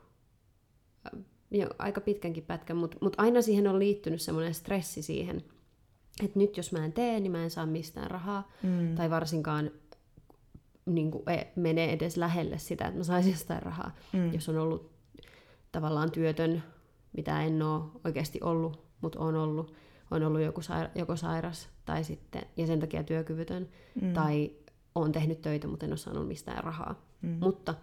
[1.06, 5.44] äh, jo, aika pitkänkin pätkän, mutta mut aina siihen on liittynyt semmoinen stressi siihen,
[6.24, 8.96] että nyt jos mä en tee, niin mä en saa mistään rahaa, mm.
[8.96, 9.72] tai varsinkaan
[10.86, 14.34] niin kuin, e, menee edes lähelle sitä, että mä saisin jostain rahaa, mm.
[14.34, 14.92] jos on ollut
[15.72, 16.64] tavallaan työtön,
[17.14, 19.74] mitä en ole oikeasti ollut, mutta on ollut,
[20.12, 23.70] on ollut joku saira- joko sairas tai sitten, ja sen takia työkyvytön,
[24.02, 24.14] mm.
[24.14, 24.52] tai
[24.96, 27.06] on tehnyt töitä, mutta en ole saanut mistään rahaa.
[27.22, 27.38] Mm.
[27.40, 27.76] Mutta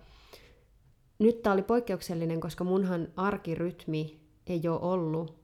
[1.19, 5.39] nyt tämä oli poikkeuksellinen, koska munhan arkirytmi ei ole ollut,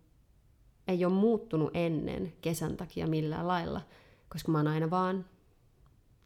[0.88, 3.80] ei ole muuttunut ennen kesän takia millään lailla,
[4.28, 5.24] koska mä oon aina vaan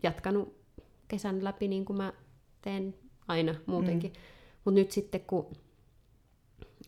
[0.02, 0.58] jatkanut
[1.08, 2.12] kesän läpi niin kuin mä
[2.62, 2.94] teen
[3.28, 4.12] aina muutenkin.
[4.12, 4.18] Mm.
[4.64, 5.46] Mutta nyt sitten, kun,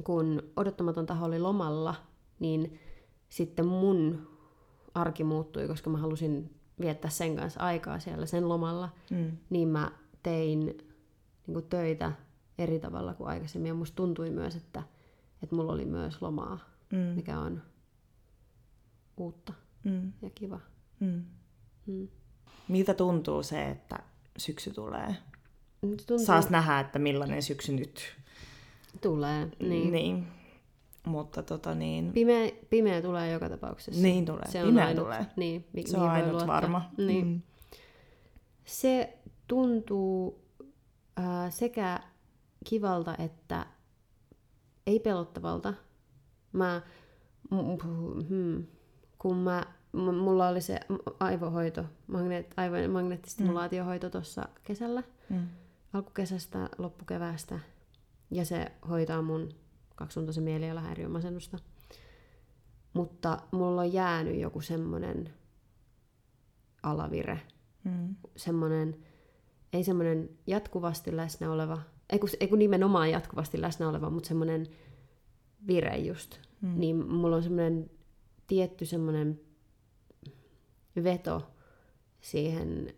[0.04, 1.94] kun odottamaton taho oli lomalla,
[2.38, 2.80] niin
[3.28, 4.28] sitten mun
[4.94, 9.36] arki muuttui, koska mä halusin viettää sen kanssa aikaa siellä sen lomalla, mm.
[9.50, 9.92] niin mä
[10.22, 10.60] tein
[11.46, 12.12] niin kuin töitä
[12.58, 13.68] eri tavalla kuin aikaisemmin.
[13.68, 14.82] Ja musta tuntui myös, että,
[15.42, 16.58] että mulla oli myös lomaa,
[16.92, 16.98] mm.
[16.98, 17.62] mikä on
[19.16, 19.52] uutta
[19.84, 20.12] mm.
[20.22, 20.60] ja kiva.
[21.00, 21.24] Mm.
[21.86, 22.08] Mm.
[22.68, 23.98] Miltä tuntuu se, että
[24.36, 25.16] syksy tulee?
[25.80, 26.18] Tuntuu...
[26.18, 28.00] Saas nähdä, että millainen syksy nyt
[29.00, 29.48] tulee.
[29.60, 29.92] Niin.
[29.92, 30.26] niin.
[31.06, 32.12] Mutta tota niin...
[32.12, 34.02] Pimeä, pimeä tulee joka tapauksessa.
[34.02, 35.26] Niin tulee, se pimeä ainut, tulee.
[35.36, 36.46] Niin, mi- se on ainut luottaa.
[36.46, 36.90] varma.
[36.98, 37.26] Niin.
[37.26, 37.42] Mm.
[38.64, 40.44] Se tuntuu
[41.18, 42.00] äh, sekä
[42.64, 43.66] kivalta että
[44.86, 45.74] ei pelottavalta.
[46.52, 46.82] Mä,
[48.28, 48.66] hmm,
[49.18, 50.80] kun mä, mulla oli se
[51.20, 54.10] aivohoito, magneet, aivojen magneettistimulaatiohoito mm.
[54.10, 55.48] tuossa kesällä, mm.
[55.92, 57.60] alkukesästä, loppukeväästä,
[58.30, 59.48] ja se hoitaa mun
[59.96, 61.58] kaksisuuntaisen mielialahäiriömasennusta.
[62.92, 65.34] Mutta mulla on jäänyt joku semmoinen
[66.82, 67.40] alavire.
[67.84, 68.14] Mm.
[68.36, 68.96] Semmoinen,
[69.72, 71.78] ei semmoinen jatkuvasti läsnä oleva,
[72.12, 74.66] ei kun, ei kun nimenomaan jatkuvasti läsnä oleva, mutta semmoinen
[75.66, 76.38] vire just.
[76.60, 76.80] Mm.
[76.80, 77.90] Niin mulla on semmoinen
[78.46, 79.40] tietty semmoinen
[81.04, 81.50] veto
[82.20, 82.94] siihen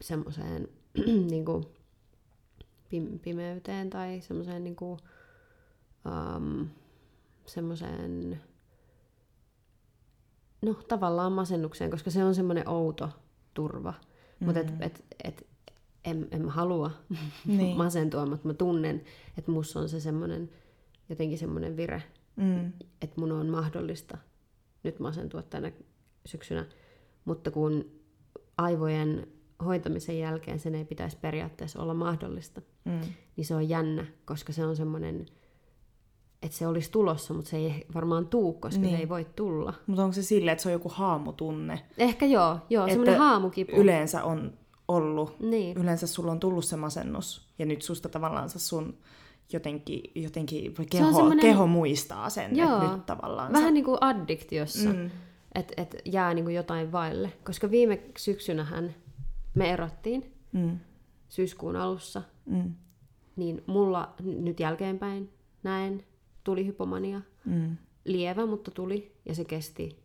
[0.00, 0.68] semmoiseen
[1.30, 1.64] niin kuin,
[3.22, 4.98] pimeyteen tai semmoiseen niin kuin,
[6.36, 6.68] um,
[7.46, 8.40] semmoiseen
[10.62, 13.08] no tavallaan masennukseen, koska se on semmoinen outo
[13.54, 13.94] turva.
[14.40, 14.44] Mm.
[14.46, 15.46] Mutta et, et, et,
[16.04, 16.90] en, en halua
[17.46, 17.76] niin.
[17.76, 19.02] masentua, mutta mä tunnen,
[19.38, 20.50] että mussa on se semmoinen
[21.08, 22.02] jotenkin semmoinen vire,
[22.36, 22.72] mm.
[23.02, 24.18] että mun on mahdollista
[24.82, 25.72] nyt masentua tänä
[26.26, 26.66] syksynä.
[27.24, 27.84] Mutta kun
[28.58, 29.26] aivojen
[29.64, 33.00] hoitamisen jälkeen sen ei pitäisi periaatteessa olla mahdollista, mm.
[33.36, 35.26] niin se on jännä, koska se on semmoinen,
[36.42, 38.96] että se olisi tulossa, mutta se ei varmaan tuu, koska niin.
[38.96, 39.74] se ei voi tulla.
[39.86, 41.80] Mutta onko se silleen, että se on joku haamutunne?
[41.98, 43.76] Ehkä joo, joo semmoinen haamukipu.
[43.76, 44.52] Yleensä on
[44.96, 45.76] ollut, niin.
[45.76, 48.98] yleensä sulla on tullut se masennus, ja nyt susta tavallaan sun
[49.52, 51.40] jotenkin, jotenkin keho, semmoinen...
[51.40, 53.52] keho muistaa sen, joo, että nyt tavallaan...
[53.52, 55.10] Vähän niin kuin addiktiossa, mm.
[55.54, 57.32] että et jää niin kuin jotain vaille.
[57.44, 58.94] Koska viime syksynähän
[59.54, 60.78] me erottiin mm.
[61.28, 62.74] syyskuun alussa, mm.
[63.36, 66.04] niin mulla nyt jälkeenpäin näen
[66.44, 67.20] tuli hypomania.
[67.44, 67.76] Mm.
[68.04, 70.02] Lievä, mutta tuli, ja se kesti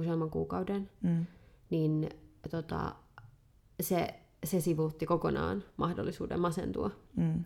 [0.00, 0.90] useamman kuukauden.
[1.02, 1.26] Mm.
[1.70, 2.08] Niin
[2.50, 2.94] tota,
[3.80, 4.14] se,
[4.46, 6.90] se sivuutti kokonaan mahdollisuuden masentua.
[7.16, 7.44] Mm.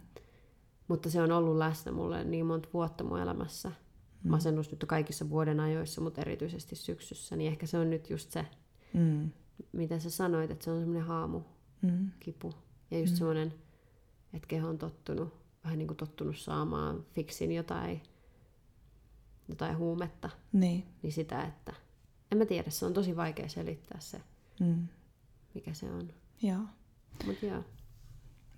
[0.89, 3.69] Mutta se on ollut läsnä mulle niin monta vuotta mun elämässä.
[3.69, 4.31] Mm.
[4.31, 7.37] Masennus nyt kaikissa vuoden ajoissa, mutta erityisesti syksyssä.
[7.37, 8.47] Niin ehkä se on nyt just se,
[8.95, 9.31] mm
[9.73, 11.43] mitä sä sanoit, että se on semmoinen haamu
[11.83, 12.11] mm.
[12.21, 12.55] kipu.
[12.91, 13.17] Ja just mm.
[13.17, 13.55] semmoinen,
[14.33, 15.35] että keho on tottunut,
[15.65, 18.03] vähän niin kuin tottunut saamaan fiksin jotain,
[19.49, 20.31] jotain huumetta.
[20.53, 20.87] Niin.
[21.03, 21.75] Niin sitä, että
[22.33, 24.21] en mä tiedä, se on tosi vaikea selittää se,
[24.61, 24.87] mm.
[25.55, 26.13] mikä se on.
[26.43, 26.63] Joo.
[27.27, 27.65] Mut joo.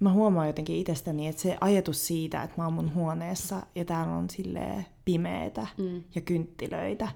[0.00, 4.16] Mä huomaan jotenkin itsestäni, että se ajatus siitä, että mä oon mun huoneessa ja täällä
[4.16, 6.02] on silleen pimeetä mm.
[6.14, 7.08] ja kynttilöitä,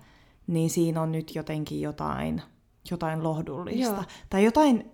[0.46, 2.42] niin siinä on nyt jotenkin jotain
[2.90, 3.94] jotain lohdullista.
[3.94, 4.04] Joo.
[4.30, 4.90] Tai jotain,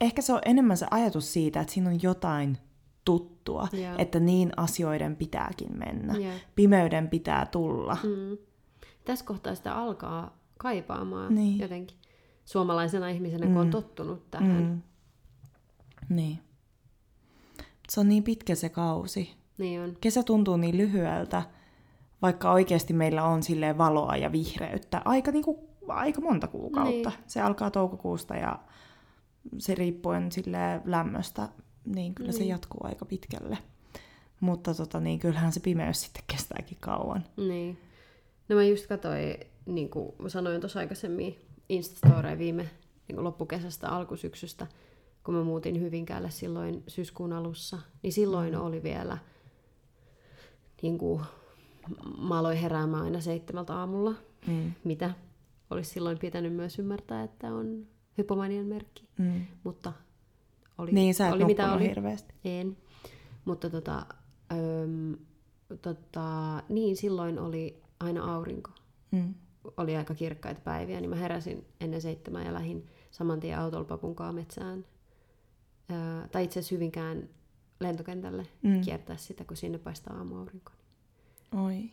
[0.00, 2.58] ehkä se on enemmän se ajatus siitä, että siinä on jotain
[3.04, 3.94] tuttua, Joo.
[3.98, 6.14] että niin asioiden pitääkin mennä.
[6.14, 6.32] Joo.
[6.54, 7.96] Pimeyden pitää tulla.
[8.02, 8.38] Mm.
[9.04, 11.58] Tässä kohtaa sitä alkaa kaipaamaan niin.
[11.58, 11.96] jotenkin
[12.44, 13.60] suomalaisena ihmisenä, kun mm.
[13.60, 14.62] on tottunut tähän.
[14.62, 14.82] Mm.
[16.08, 16.38] Niin.
[17.88, 19.30] Se on niin pitkä se kausi.
[19.58, 19.96] Niin on.
[20.00, 21.42] Kesä tuntuu niin lyhyeltä,
[22.22, 25.02] vaikka oikeasti meillä on sille valoa ja vihreyttä.
[25.04, 27.08] Aika niinku aika monta kuukautta.
[27.10, 27.18] Niin.
[27.26, 28.58] Se alkaa toukokuusta ja
[29.58, 31.48] se riippuen sille lämmöstä,
[31.84, 32.38] niin kyllä niin.
[32.38, 33.58] se jatkuu aika pitkälle.
[34.40, 37.24] Mutta tota, niin kyllähän se pimeys sitten kestääkin kauan.
[37.36, 37.78] Niin.
[38.48, 39.34] No mä just katsoin,
[39.66, 41.38] niin kuin sanoin tuossa aikaisemmin,
[41.68, 42.62] Instastoreja viime
[43.08, 44.66] niin kuin loppukesästä, alkusyksystä,
[45.26, 48.60] kun mä muutin Hyvinkäälle silloin syyskuun alussa, niin silloin mm.
[48.60, 49.18] oli vielä,
[50.82, 51.22] niin kuin,
[52.28, 54.14] mä aloin heräämään aina seitsemältä aamulla.
[54.46, 54.72] Mm.
[54.84, 55.14] Mitä?
[55.70, 57.86] olisi silloin pitänyt myös ymmärtää, että on
[58.18, 59.08] hypomanian merkki.
[59.18, 59.46] Mm.
[59.64, 59.92] Mutta
[60.78, 61.88] oli, niin, sä oli mitä oli.
[61.88, 62.34] hirveästi.
[62.44, 62.76] En.
[63.44, 64.06] Mutta tota,
[64.52, 65.16] öm,
[65.82, 68.70] tota, niin silloin oli aina aurinko.
[69.10, 69.34] Mm.
[69.76, 74.32] Oli aika kirkkaita päiviä, niin mä heräsin ennen seitsemää ja lähdin saman tien autolla papunkaa
[74.32, 74.84] metsään.
[76.32, 77.28] Tai itse asiassa Hyvinkään
[77.80, 78.80] lentokentälle mm.
[78.80, 80.72] kiertää sitä, kun sinne paistaa aamuaurinko.
[81.64, 81.90] Oi.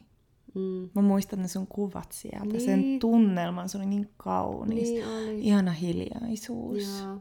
[0.56, 0.90] Mm.
[0.96, 2.62] Mä muistan ne sun kuvat sieltä, niin.
[2.62, 4.90] sen tunnelman, se oli niin kaunis.
[4.90, 5.40] Niin oli.
[5.42, 7.00] Ihana hiljaisuus.
[7.04, 7.18] Joo.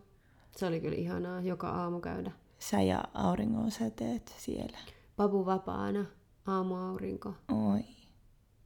[0.57, 2.33] Se oli kyllä ihanaa joka aamu käydä.
[2.59, 4.79] Sä ja auringon sä teet siellä.
[5.17, 6.07] Papu vapaana,
[6.47, 7.85] aamuaurinko, Oi,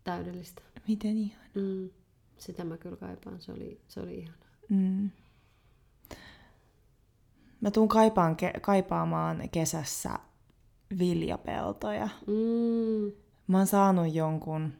[0.05, 0.63] täydellistä.
[0.89, 1.47] miten ihan.
[1.55, 1.91] Mm.
[2.39, 4.49] Sitä mä kyllä kaipaan, se oli, se oli ihanaa.
[4.69, 5.11] Mm.
[7.61, 10.19] Mä tuun kaipaan, ke- kaipaamaan kesässä
[10.99, 12.09] viljapeltoja.
[12.27, 13.13] Mm.
[13.47, 14.73] Mä oon saanut jonkun,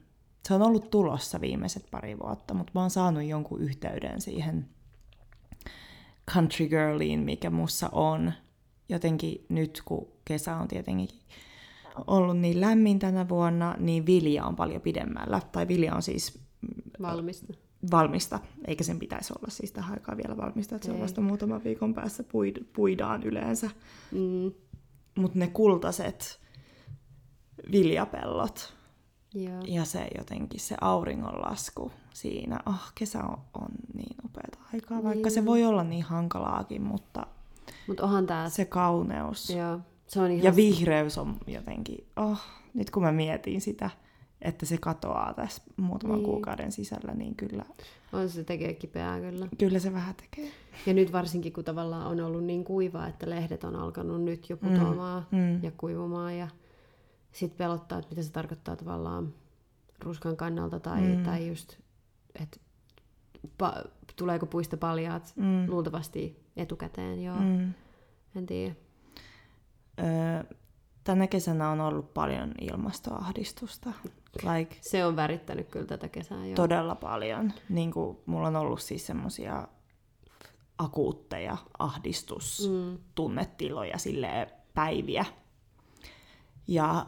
[0.47, 4.69] se on ollut tulossa viimeiset pari vuotta, mutta mä oon saanut jonkun yhteyden siihen
[6.33, 8.33] country girliin, mikä mussa on.
[8.89, 11.09] Jotenkin nyt, kun kesä on tietenkin
[12.07, 15.41] ollut niin lämmin tänä vuonna, niin vilja on paljon pidemmällä.
[15.51, 16.39] Tai vilja on siis
[17.01, 17.53] Valmista.
[17.91, 21.63] Valmista, eikä sen pitäisi olla siis tähän aikaan vielä valmista, että se on vasta muutaman
[21.63, 23.69] viikon päässä puid, puidaan yleensä.
[24.11, 24.51] Mm.
[25.17, 26.39] Mutta ne kultaiset
[27.71, 28.73] viljapellot
[29.33, 29.61] Joo.
[29.67, 35.31] ja se jotenkin se auringonlasku siinä, oh, kesä on, on niin upeata aikaa, vaikka Niin
[35.31, 37.27] se voi olla niin hankalaakin, mutta
[37.87, 38.49] Mutta onhan tää...
[38.49, 39.79] se kauneus Joo.
[40.07, 40.43] Se on ihan...
[40.43, 42.39] ja vihreys on jotenkin, oh,
[42.73, 43.89] nyt kun mä mietin sitä,
[44.41, 46.25] että se katoaa tässä muutaman Niin.
[46.25, 47.65] kuukauden sisällä, niin kyllä,
[48.13, 49.47] On se tekee kipeää kyllä.
[49.57, 50.51] kyllä se vähän tekee.
[50.85, 54.57] Ja nyt varsinkin, kun tavallaan on ollut niin kuivaa, että lehdet on alkanut nyt jo
[54.57, 55.63] putoamaan Mm.
[55.63, 56.37] ja kuivumaan.
[56.37, 56.47] Ja
[57.31, 59.33] sitten pelottaa, että mitä se tarkoittaa tavallaan
[60.03, 61.23] ruskan kannalta tai, Mm.
[61.23, 61.77] tai just,
[62.41, 62.59] että
[63.63, 65.69] pa- tuleeko puista paljaat Mm.
[65.69, 67.23] luultavasti etukäteen.
[67.23, 67.73] Joo, Mm.
[68.35, 68.75] en tiedä.
[69.99, 70.57] Öö,
[71.07, 73.93] tänä kesänä on ollut paljon ilmastoahdistusta.
[74.53, 76.45] Like, Se on värittänyt kyllä tätä kesää.
[76.45, 76.55] Joo.
[76.55, 77.53] todella paljon.
[77.69, 79.67] Niin kuin, mulla on ollut siis semmosia
[80.77, 85.25] akuutteja ahdistustunnetiloja silleen päiviä.
[86.67, 87.05] Ja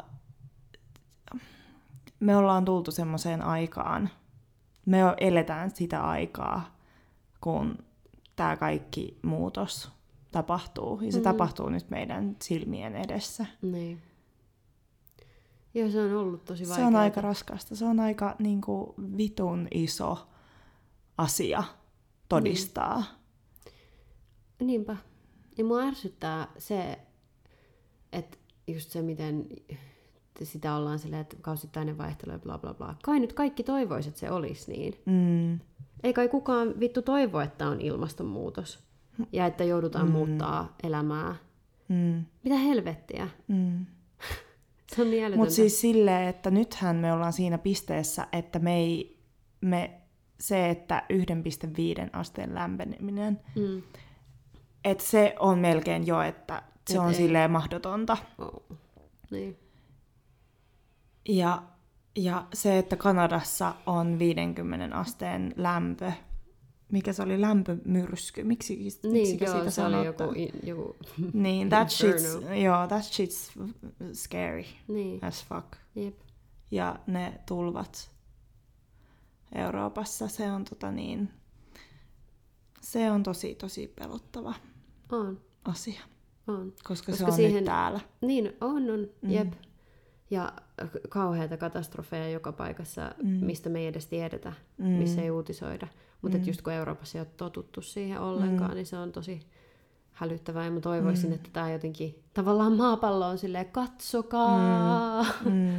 [2.20, 4.10] me ollaan tultu semmoiseen aikaan,
[4.86, 6.76] me jo eletään sitä aikaa,
[7.42, 7.78] kun
[8.36, 9.92] tämä kaikki muutos
[10.32, 11.02] tapahtuu.
[11.02, 11.24] Ja se Mm.
[11.24, 13.46] tapahtuu nyt meidän silmien edessä.
[13.62, 14.02] Niin.
[15.74, 16.88] Joo, se on ollut tosi Se vaikeaa.
[16.88, 17.76] on aika raskasta.
[17.76, 20.28] Se on aika niin kuin, vitun iso
[21.18, 21.64] asia
[22.30, 23.04] todistaa.
[24.60, 24.98] Niinpä.
[25.58, 27.00] Ja mua ärsyttää se,
[28.12, 28.38] että
[28.68, 29.48] just se, miten
[30.44, 32.96] sitä ollaan silleen, että kausittainen vaihtelu ja bla bla bla.
[33.04, 34.94] Kai nyt kaikki toivois, että se olisi niin.
[35.06, 35.60] Mm,
[36.04, 38.80] Ei kai kukaan vittu toivo, että on ilmastonmuutos.
[39.32, 40.12] Ja että joudutaan mm.
[40.12, 41.36] muuttaa elämää.
[41.88, 43.28] mm, Mitä helvettiä?
[43.48, 43.86] mm.
[44.96, 45.38] Se on niin.
[45.38, 49.20] Mutta siis silleen, että nythän me ollaan siinä pisteessä, että me ei,
[49.62, 50.02] me,
[50.40, 51.04] se, että
[52.04, 53.82] 1,5 asteen lämpeneminen, Mm.
[54.84, 57.14] että se on melkein jo, että se Et on ei.
[57.14, 58.18] silleen mahdotonta.
[58.38, 58.64] Oh.
[59.32, 59.60] Niin.
[61.30, 61.64] Ja,
[62.16, 66.12] ja se, että Kanadassa on 50 asteen lämpö,
[66.92, 70.24] mikä se oli lämpömyrsky, miksi, miksi Niin, siitä joo, se sanottu?
[70.24, 70.96] oli joku, joku...
[71.34, 73.62] Niin, that shit's, joo, that shit's
[74.14, 75.68] scary Niin, as fuck.
[75.96, 76.16] jep.
[76.72, 78.12] Ja ne tulvat
[79.56, 81.30] Euroopassa, se on tota niin,
[82.82, 84.54] se on tosi, tosi pelottava
[85.12, 86.02] On, asia,
[86.48, 86.74] on.
[86.84, 88.00] koska, Koska se on siihen- nyt täällä.
[88.22, 89.52] Niin, on, on, Mm.
[90.32, 90.52] Ja
[91.10, 93.30] kauheita katastrofeja joka paikassa, Mm.
[93.46, 94.86] mistä me ei edes tiedetä, Mm.
[94.88, 95.88] missä ei uutisoida.
[96.22, 96.44] Mutta Mm.
[96.44, 96.48] mm.
[96.48, 98.76] just kun Euroopassa ei ole totuttu siihen ollenkaan, Mm.
[98.76, 99.40] niin se on tosi
[100.12, 100.66] hälyttävää.
[100.66, 101.36] Ja mä toivoisin, Mm.
[101.36, 105.24] että tämä jotenkin, tavallaan maapallo on silleen, katsokaa!
[105.46, 105.52] Mm.
[105.52, 105.74] Mm,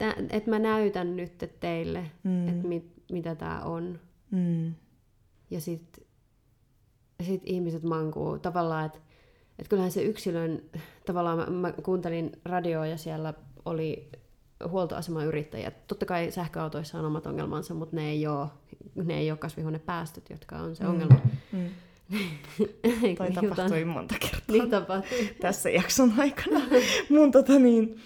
[0.30, 4.00] että mä näytän nyt teille, mm, että mit, mitä tämä on.
[4.30, 4.74] mm,
[5.50, 6.04] Ja sitten
[7.22, 8.98] sit ihmiset mankuu tavallaan, että
[9.58, 10.62] et kyllähän se yksilön,
[11.06, 14.08] tavallaan mä, mä kuuntelin radioa ja siellä oli
[14.68, 15.70] huoltoasemayrittäjiä.
[15.86, 18.48] Totta kai sähköautoissa on omat ongelmansa, mutta ne ei ole,
[18.94, 20.90] ne ei ole kasvihuonepäästöt, jotka on se Mm.
[20.90, 21.16] ongelma.
[21.52, 21.68] mm.
[23.18, 25.18] Toi tapahtui monta kertaa Niin tapahtui.
[25.40, 26.60] tässä jakson aikana.
[27.10, 28.00] Mun tota niin,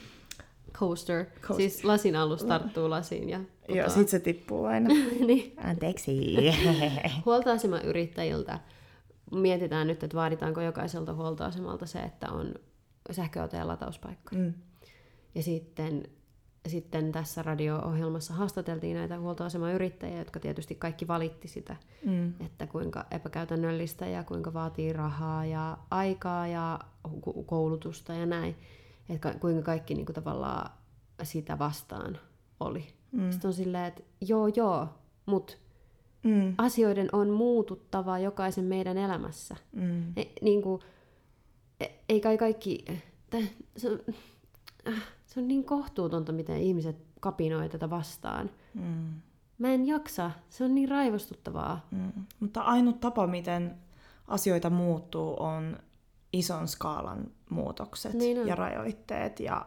[0.73, 1.25] Coaster.
[1.25, 1.57] Coaster.
[1.57, 3.89] Siis lasin alus tarttuu lasiin ja joo, putoaa.
[3.89, 4.89] sit se tippuu aina.
[5.27, 5.53] niin.
[5.65, 6.37] Anteeksi.
[7.27, 8.61] Huoltoasemayrittäjiltä
[9.33, 12.55] mietitään nyt, että vaaditaanko jokaiselta huoltoasemalta se, että on
[13.11, 14.37] sähköautojen latauspaikka.
[14.37, 14.55] mm.
[15.35, 16.03] Ja sitten,
[16.69, 22.33] sitten tässä radio-ohjelmassa haastateltiin näitä huoltoasemayrittäjiä, jotka tietysti kaikki valitti sitä, Mm.
[22.41, 26.79] että kuinka epäkäytännöllistä ja kuinka vaatii rahaa ja aikaa ja
[27.47, 28.57] koulutusta ja näin.
[29.09, 30.71] Että ka- kuinka kaikki niin kuin tavallaan
[31.23, 32.19] sitä vastaan
[32.61, 32.87] oli.
[33.13, 33.31] Mm.
[33.31, 34.89] Sitten on silleen, että joo joo,
[35.27, 35.55] mutta
[36.25, 36.55] Mm.
[36.59, 39.57] asioiden on muututtava jokaisen meidän elämässä.
[39.73, 40.13] Mm.
[40.17, 40.83] E, niin kuin,
[41.81, 42.85] e, ei kai kaikki...
[43.31, 43.37] Tä,
[43.77, 43.89] se,
[44.89, 45.03] äh,
[45.39, 48.51] se on niin kohtuutonta, miten ihmiset kapinoi tätä vastaan.
[48.75, 49.13] Mm.
[49.59, 50.31] Mä en jaksa.
[50.49, 51.87] Se on niin raivostuttavaa.
[51.91, 52.13] Mm.
[52.41, 53.75] Mutta ainut tapa, miten
[54.29, 55.77] asioita muuttuu, on
[56.33, 58.47] ison skaalan muutokset Niin on.
[58.49, 59.67] ja rajoitteet ja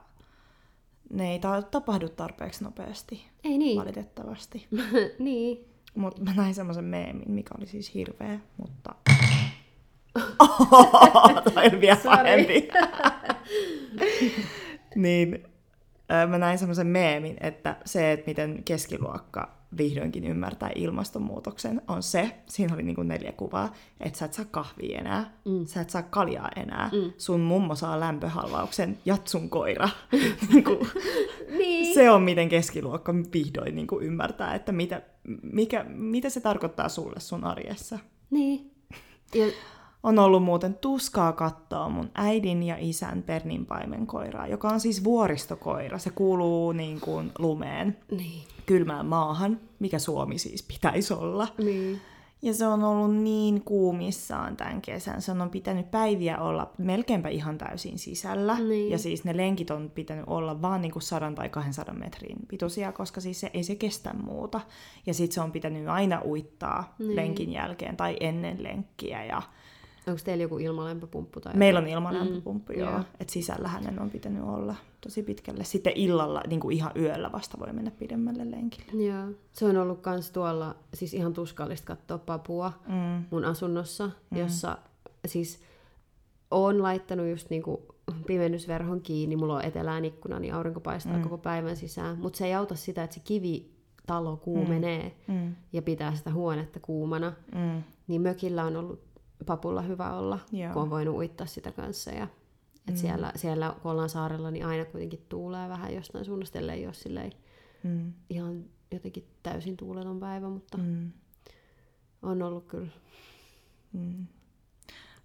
[1.13, 3.79] ne ei ta- tapahdu tarpeeksi nopeasti, Ei niin.
[3.79, 4.67] valitettavasti.
[5.19, 5.65] niin.
[5.95, 8.95] Mutta mä näin semmoisen meemin, mikä oli siis hirveä, mutta...
[11.53, 12.67] Toi oli vielä pahempi.
[14.95, 15.43] niin
[16.27, 22.73] mä näin semmoisen meemin, että se, että miten keskiluokka vihdoinkin ymmärtää ilmastonmuutoksen, on se, siinä
[22.73, 25.65] oli niinku neljä kuvaa, että sä et saa kahvia enää, mm.
[25.65, 27.13] sä et saa kaljaa enää, mm.
[27.17, 29.89] sun mummo saa lämpöhalvauksen, jatsun koira.
[30.53, 30.87] niinku,
[31.57, 31.93] Niin.
[31.93, 35.01] se on, miten keskiluokka vihdoin niin kuin ymmärtää, että mitä,
[35.43, 37.99] mikä, mitä se tarkoittaa sulle sun arjessa.
[38.29, 38.71] Niin.
[39.35, 39.45] Ja,
[40.03, 45.97] On ollut muuten tuskaa katsoa mun äidin ja isän perninpaimenkoiraa, joka on siis vuoristokoira.
[45.97, 48.43] Se kuuluu niin kuin lumeen, niin.
[48.65, 51.47] kylmään maahan, mikä Suomi siis pitäisi olla.
[51.57, 52.01] Niin.
[52.43, 55.21] Ja se on ollut niin kuumissaan tämän kesän.
[55.21, 58.59] Se on pitänyt päiviä olla melkeinpä ihan täysin sisällä.
[58.59, 58.91] Niin.
[58.91, 62.91] Ja siis ne lenkit on pitänyt olla vaan niin kuin 100 tai 200 metrin pituisia,
[62.91, 64.61] koska siis se, ei se kestä muuta.
[65.05, 67.15] Ja sitten se on pitänyt aina uittaa niin.
[67.15, 69.25] lenkin jälkeen tai ennen lenkkiä.
[69.25, 69.41] Ja
[70.07, 72.91] Onko teillä joku ilmalämpöpumppu tai meillä on ilmalämpöpumppu, Mm, joo.
[72.91, 72.99] joo.
[73.19, 75.63] Että sisällä hänen on pitänyt olla tosi pitkälle.
[75.63, 79.03] Sitten illalla, niin kuin ihan yöllä vasta voi mennä pidemmälle lenkille.
[79.03, 79.25] Joo.
[79.51, 83.25] Se on ollut kans tuolla, siis ihan tuskallista katsoa papua Mm.
[83.31, 84.37] mun asunnossa, mm.
[84.37, 84.77] jossa
[85.27, 85.59] siis
[86.51, 87.85] oon laittanut just niinku
[88.27, 91.23] pimennysverhon kiinni, mulla on etelään ikkuna, niin aurinko paistaa mm.
[91.23, 92.17] koko päivän sisään.
[92.17, 95.33] Mutta se ei auta sitä, että se kivitalo kuumenee mm.
[95.33, 95.55] Mm.
[95.73, 97.33] ja pitää sitä huonetta kuumana.
[97.55, 97.83] Mm.
[98.07, 98.99] Niin mökillä on ollut
[99.45, 100.73] papulla hyvä olla, Joo.
[100.73, 102.11] kun on voinut uittaa sitä kanssa.
[102.11, 102.23] Ja,
[102.87, 102.95] et mm.
[102.95, 107.31] siellä, siellä, kun ollaan saarella, niin aina kuitenkin tuulee vähän jostain suunnasta, ellei ole silleen
[107.83, 108.13] Mm.
[108.29, 110.83] ihan jotenkin täysin tuuleton päivä, mutta mm.
[110.83, 111.11] Mm.
[112.21, 112.91] on ollut kyllä.
[113.93, 114.27] Mm.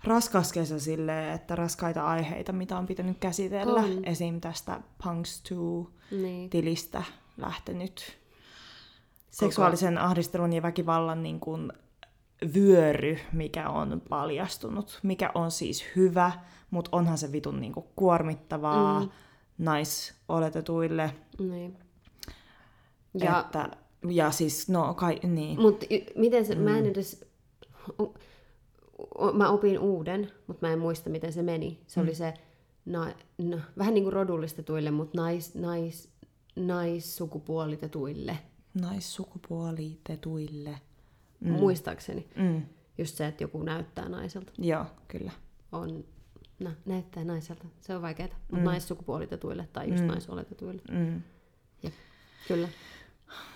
[0.05, 3.81] Raskas kesä silleen, että raskaita aiheita, mitä on pitänyt käsitellä.
[3.81, 4.05] On.
[4.05, 4.40] Esim.
[4.40, 7.07] tästä Punks 2-tilistä Niin.
[7.37, 8.18] lähtenyt
[9.31, 11.72] seksuaalisen ahdistelun ja väkivallan niin kuin
[12.55, 16.33] vyöry, mikä on paljastunut, mikä on siis hyvä,
[16.70, 19.09] mutta onhan se vitun niin kuin kuormittavaa Mm.
[19.59, 21.12] naisoletetuille.
[21.38, 21.79] Niin.
[23.14, 23.70] Ja, Että,
[24.11, 25.61] ja siis, no kai, niin.
[25.61, 26.61] Mutta miten se, mm.
[26.61, 27.25] mä en edes,
[27.99, 28.14] o,
[29.18, 31.81] o, mä opin uuden, mutta mä en muista miten se meni.
[31.87, 32.07] Se mm.
[32.07, 32.35] oli se,
[32.85, 36.09] na, na, vähän niin kuin rodullistetuille, mutta nais, nais,
[36.57, 38.38] naissukupuolitetuille,
[38.81, 40.79] Naissukupuolitetuille.
[41.40, 41.51] Mm.
[41.51, 42.29] muistaakseni.
[42.37, 42.62] Mm.
[42.99, 44.53] Just se, että joku näyttää naiselta.
[44.59, 45.33] Joo, kyllä.
[45.72, 46.05] On,
[46.61, 47.64] no, näyttää naiselta.
[47.81, 48.29] Se on vaikeaa.
[48.29, 48.64] Mutta mm.
[48.64, 50.09] naissukupuolitetuille tai just mm.
[50.09, 50.83] naisoletetuille.
[50.90, 51.22] Mm.
[52.49, 52.68] Kyllä.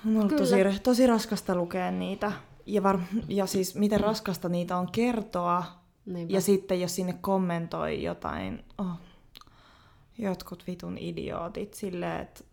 [0.06, 0.68] On ollut Kyllä.
[0.68, 2.32] tosi, tosi raskasta lukea niitä.
[2.66, 5.64] Ja, var, ja siis miten raskasta niitä on kertoa.
[6.06, 6.34] Niinpä.
[6.34, 9.00] Ja sitten jos sinne kommentoi jotain, oh,
[10.18, 12.44] jotkut vitun idiootit silleen, että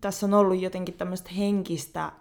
[0.00, 2.12] tässä on ollut jotenkin tämmöistä henkistä,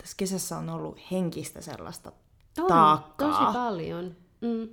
[0.00, 2.12] tässä kesässä on ollut henkistä sellaista
[2.58, 3.28] on, taakkaa.
[3.28, 4.16] Tosi paljon.
[4.40, 4.68] Mm.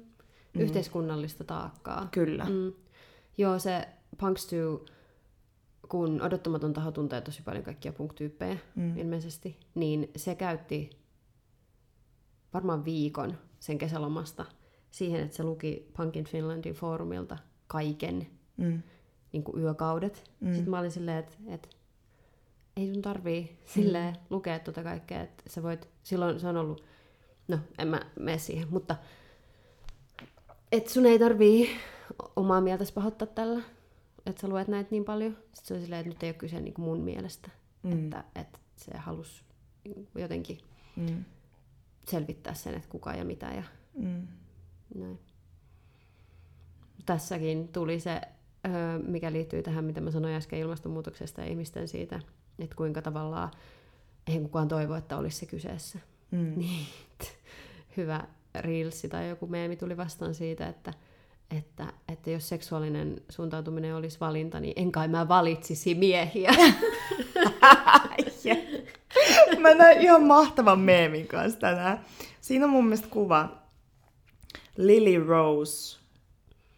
[0.60, 2.08] Yhteiskunnallista taakkaa.
[2.12, 2.46] Kyllä.
[2.46, 2.74] Mm.
[3.38, 3.88] Joo, se
[4.18, 4.48] Punks
[4.82, 4.94] 2,
[5.90, 8.98] kun odottamaton taho tuntee tosi paljon kaikkia punktyyppejä mm.
[8.98, 10.90] ilmeisesti, niin se käytti
[12.54, 14.46] varmaan viikon sen kesälomasta
[14.92, 17.38] siihen, että se luki Punkin Finlandin foorumilta
[17.68, 18.84] kaiken Mm.
[19.34, 20.32] niin kuin yökaudet.
[20.40, 20.54] Mm.
[20.54, 21.70] Sitten mä olin silleen, että, että
[22.78, 24.20] ei sun tarvii silleen mm.
[24.30, 26.84] lukea tuota kaikkea, että sä voit, silloin se on ollut,
[27.48, 28.96] no en mä mene siihen, mutta
[30.72, 31.70] että sun ei tarvii
[32.36, 33.62] omaa mieltäsi pahoittaa tällä,
[34.26, 35.32] että sä luet näitä niin paljon.
[35.34, 37.50] Sitten se oli silleen, että nyt ei ole kyse niin mun mielestä,
[37.84, 37.92] mm.
[37.92, 38.92] että, että se
[39.84, 40.58] kuin jotenkin
[40.98, 41.26] Mm.
[42.08, 43.64] selvittää sen, että kuka ja mitä ja
[43.94, 44.28] Mm.
[44.96, 45.20] näin.
[47.06, 48.22] Tässäkin tuli se,
[48.66, 52.20] öö, mikä liittyy tähän, mitä mä sanoin äsken ilmastonmuutoksesta ja ihmisten siitä,
[52.60, 53.52] että kuinka tavallaan
[54.28, 56.00] eihän kukaan toivo, että olisi se kyseessä.
[56.32, 56.54] Mm.
[56.60, 56.88] Niin,
[57.98, 58.24] hyvä
[58.56, 60.94] reelsi tai joku meemi tuli vastaan siitä, että,
[61.58, 66.52] että, että jos seksuaalinen suuntautuminen olisi valinta, niin en kai mä valitsisi miehiä.
[69.60, 72.06] Mä näin ihan mahtavan meemin kanssa tänään.
[72.42, 73.50] Siinä on mun mielestä kuva
[74.78, 76.00] Lily Rose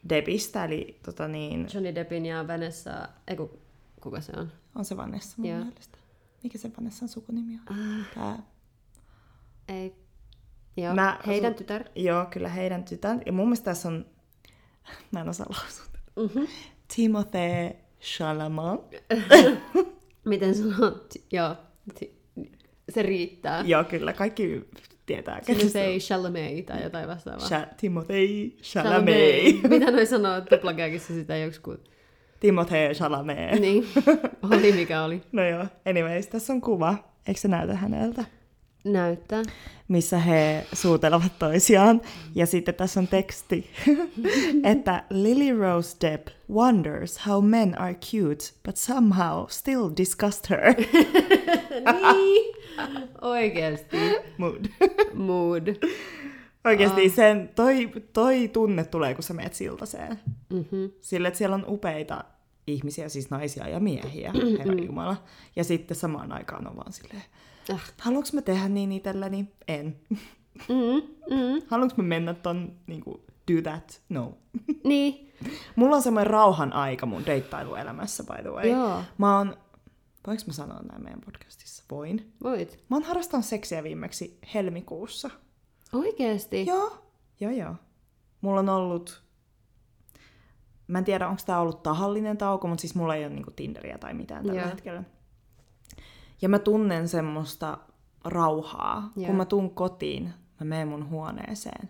[0.10, 2.92] Debistä, eli tota niin, Johnny Deppin ja Vanessa,
[3.28, 3.60] ei ku,
[4.02, 4.52] kuka se on?
[4.80, 5.60] On se Vanessa mun Joo.
[5.66, 5.98] mielestä.
[6.44, 7.76] Mikä se Vanessan sukunimi on?
[8.16, 8.40] Tää.
[9.68, 9.96] Ei.
[10.78, 11.84] Joo, Mä- heidän tytär.
[11.96, 13.22] Joo, kyllä heidän tytön.
[13.26, 14.06] Ja mun mielestä tässä on,
[15.12, 15.86] mä en osaa lausua.
[16.16, 16.48] Mm-hmm.
[16.94, 18.82] Timothée Chalamet.
[20.26, 21.14] Miten sanot?
[21.32, 21.56] Joo,
[22.90, 23.62] se riittää.
[23.66, 24.14] Joo, kyllä.
[24.14, 24.70] Kaikki
[25.06, 25.54] tietääkö?
[25.54, 27.48] Timothée Chalamet tai jotain vastaavaa.
[27.48, 29.70] Sha- Timothée Chalamet.
[29.70, 31.78] Mitä noi sanoo tuplakäkissä sitä joku?
[32.40, 33.60] Timothée Chalamet.
[33.60, 33.88] Niin,
[34.52, 35.22] oli mikä oli.
[35.32, 36.96] No joo, anyways, tässä on kuva.
[37.28, 38.26] Eikö se näytä häneltä?
[38.86, 39.44] Näyttää.
[39.88, 42.02] Missä he suutelevat toisiaan.
[42.36, 43.70] Ja sitten tässä on teksti,
[44.72, 50.76] että Lily Rose Depp wonders how men are cute, but somehow still disgust her.
[52.14, 52.56] niin,
[53.22, 53.98] oikeesti.
[54.38, 54.66] Mood.
[55.14, 55.68] Mood.
[56.66, 57.14] Oikeasti ah.
[57.14, 60.20] sen, toi, toi tunne tulee, kun sä meet siltaseen.
[60.50, 60.92] Mm-hmm.
[61.02, 62.24] Sille, että siellä on upeita
[62.68, 65.16] ihmisiä, siis naisia ja miehiä, herra Jumala.
[65.56, 67.24] Ja sitten samaan aikaan on vaan silleen,
[67.72, 67.92] Äh.
[68.00, 69.48] haluanko mä tehdä niin itselleni?
[69.68, 69.96] En.
[70.70, 71.62] Mm, mm.
[71.68, 74.02] Haluanko mä mennä ton, niin kuin, do that?
[74.10, 74.38] No.
[74.84, 75.32] Niin,
[75.76, 78.68] Mulla on semmoinen rauhan aika mun deittailuelämässä, by the way.
[78.70, 79.58] joo, Mä oon,
[80.28, 81.84] voinko mä sanoa näin meidän podcastissa?
[81.92, 82.32] Voin.
[82.44, 82.80] voit.
[82.90, 85.30] Mä oon harrastanut seksiä viimeksi helmikuussa.
[85.94, 86.66] Oikeesti?
[86.66, 86.98] Joo.
[87.40, 87.76] Joo, joo.
[88.42, 89.24] Mulla on ollut,
[90.88, 93.98] mä en tiedä onko tää ollut tahallinen tauko, mutta siis mulla ei ole niinku Tinderiä
[93.98, 94.70] tai mitään tällä Joo.
[94.70, 95.04] hetkellä.
[96.42, 97.78] Ja mä tunnen semmoista
[98.26, 99.12] rauhaa.
[99.16, 99.26] Joo.
[99.26, 101.90] Kun mä tuun kotiin, mä menen mun huoneeseen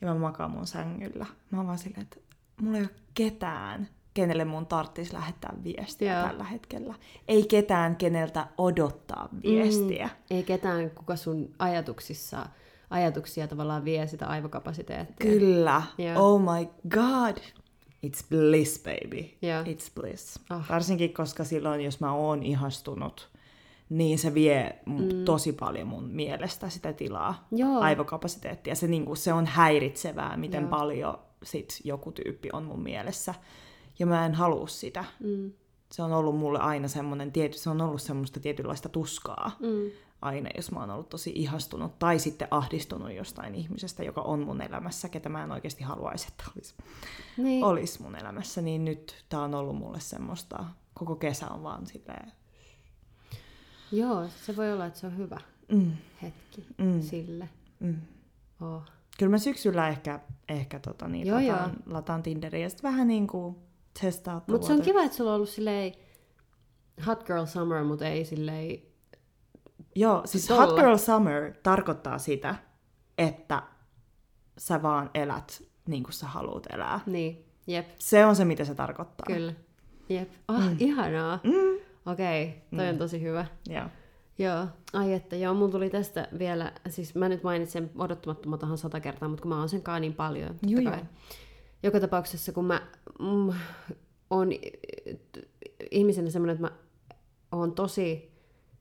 [0.00, 1.26] ja mä makaan mun sängyllä.
[1.50, 2.16] Mä oon vaan silleen, että
[2.60, 6.28] mulla ei ole ketään, kenelle mun tarttis lähettää viestiä Joo.
[6.28, 6.94] tällä hetkellä.
[7.28, 10.08] Ei ketään, keneltä odottaa viestiä.
[10.30, 12.46] Ei ketään, kuka sun ajatuksissa,
[12.90, 15.30] ajatuksia tavallaan vie sitä aivokapasiteettia.
[15.30, 15.82] Kyllä.
[15.98, 16.34] Joo.
[16.34, 17.36] Oh my god.
[18.06, 19.30] It's bliss, baby.
[19.42, 19.62] Joo.
[19.62, 20.40] It's bliss.
[20.50, 20.68] Ah.
[20.70, 23.28] Varsinkin, koska silloin, jos mä oon ihastunut,
[23.88, 25.24] niin se vie mm.
[25.24, 27.80] tosi paljon mun mielestä sitä tilaa, Joo.
[27.80, 28.74] aivokapasiteettia.
[28.74, 30.70] Se, niinku, se on häiritsevää, miten Joo.
[30.70, 33.34] paljon sit joku tyyppi on mun mielessä.
[33.98, 35.04] Ja mä en halua sitä.
[35.20, 35.52] Mm.
[35.92, 39.90] Se on ollut mulle aina semmoinen, tiety, se on ollut semmoista tietynlaista tuskaa Mm.
[40.24, 44.62] Aina, jos mä oon ollut tosi ihastunut tai sitten ahdistunut jostain ihmisestä, joka on mun
[44.62, 46.74] elämässä, ketä mä en oikeasti haluaisi, että olisi,
[47.36, 47.64] Niin.
[47.64, 50.64] olisi mun elämässä, niin nyt tää on ollut mulle semmoista,
[50.94, 52.32] koko kesä on vaan silleen,
[53.92, 55.40] Joo, se voi olla, että se on hyvä
[55.72, 57.48] mm, hetki mm, sille.
[57.80, 57.96] mm.
[58.60, 58.82] Oh.
[59.18, 63.26] Kyllä mä syksyllä ehkä, ehkä tota, niin, Joo, lataan, lataan Tinderiä ja sitten vähän niin
[63.26, 63.56] kuin
[64.00, 65.92] testaa Mutta se on kiva, että sulla on ollut silleen
[67.06, 68.78] hot girl summer, mutta ei silleen...
[69.94, 70.66] Joo, siis Tolla.
[70.66, 72.54] Hot Girl Summer tarkoittaa sitä,
[73.18, 73.62] että
[74.58, 77.00] sä vaan elät niin kuin sä haluat elää.
[77.06, 79.26] Niin, jep, Se on se, mitä se tarkoittaa.
[79.26, 79.52] kyllä.
[80.08, 80.30] Jep.
[80.48, 80.76] Ah, mm.
[80.78, 81.38] ihanaa.
[81.44, 81.80] Mm.
[82.12, 83.46] Okei, okay, toi on tosi hyvä.
[83.68, 83.84] Joo.
[84.38, 89.28] Joo, ai että joo, mun tuli tästä vielä, siis mä nyt mainitsen odottamattomatahan sata kertaa,
[89.28, 90.56] mutta kun mä oon sen kaa niin paljon.
[90.66, 90.96] Joo, joo.
[91.82, 92.82] Joka tapauksessa, kun mä
[93.20, 93.52] mm,
[94.30, 94.48] on
[95.90, 96.76] ihmisenä semmoinen, että mä
[97.52, 98.33] oon tosi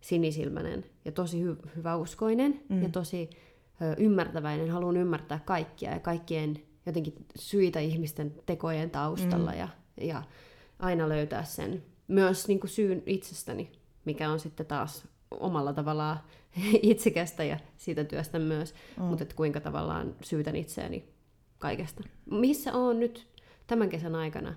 [0.04, 2.84] sinisilmäinen ja tosi hy- hyväuskoinen mm.
[2.84, 3.30] ja tosi
[3.82, 9.58] ö, ymmärtäväinen, haluan ymmärtää kaikkia ja kaikkien jotenkin syitä ihmisten tekojen taustalla mm.
[9.58, 9.68] ja,
[10.02, 10.24] ja
[10.80, 13.72] aina löytää sen myös niin kuin syyn itsestäni,
[14.06, 16.20] mikä on sitten taas omalla tavallaan
[16.82, 19.04] itsekästä ja siitä työstä myös, mm.
[19.04, 21.10] mutta että kuinka tavallaan syytän itseäni
[21.60, 22.04] kaikesta.
[22.32, 23.28] Missä on nyt
[23.68, 24.56] tämän kesän aikana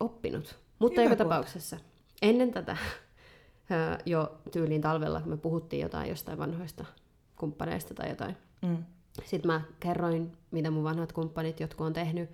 [0.00, 0.58] oppinut?
[0.78, 1.34] Mutta Hyvä joka kohta.
[1.34, 1.76] tapauksessa
[2.22, 2.76] ennen tätä
[4.06, 6.84] jo tyyliin talvella, kun me puhuttiin jotain jostain vanhoista
[7.36, 8.76] kumppaneista tai jotain, Mm.
[9.24, 12.30] sitten mä kerroin, mitä mun vanhat kumppanit jotkut on tehnyt,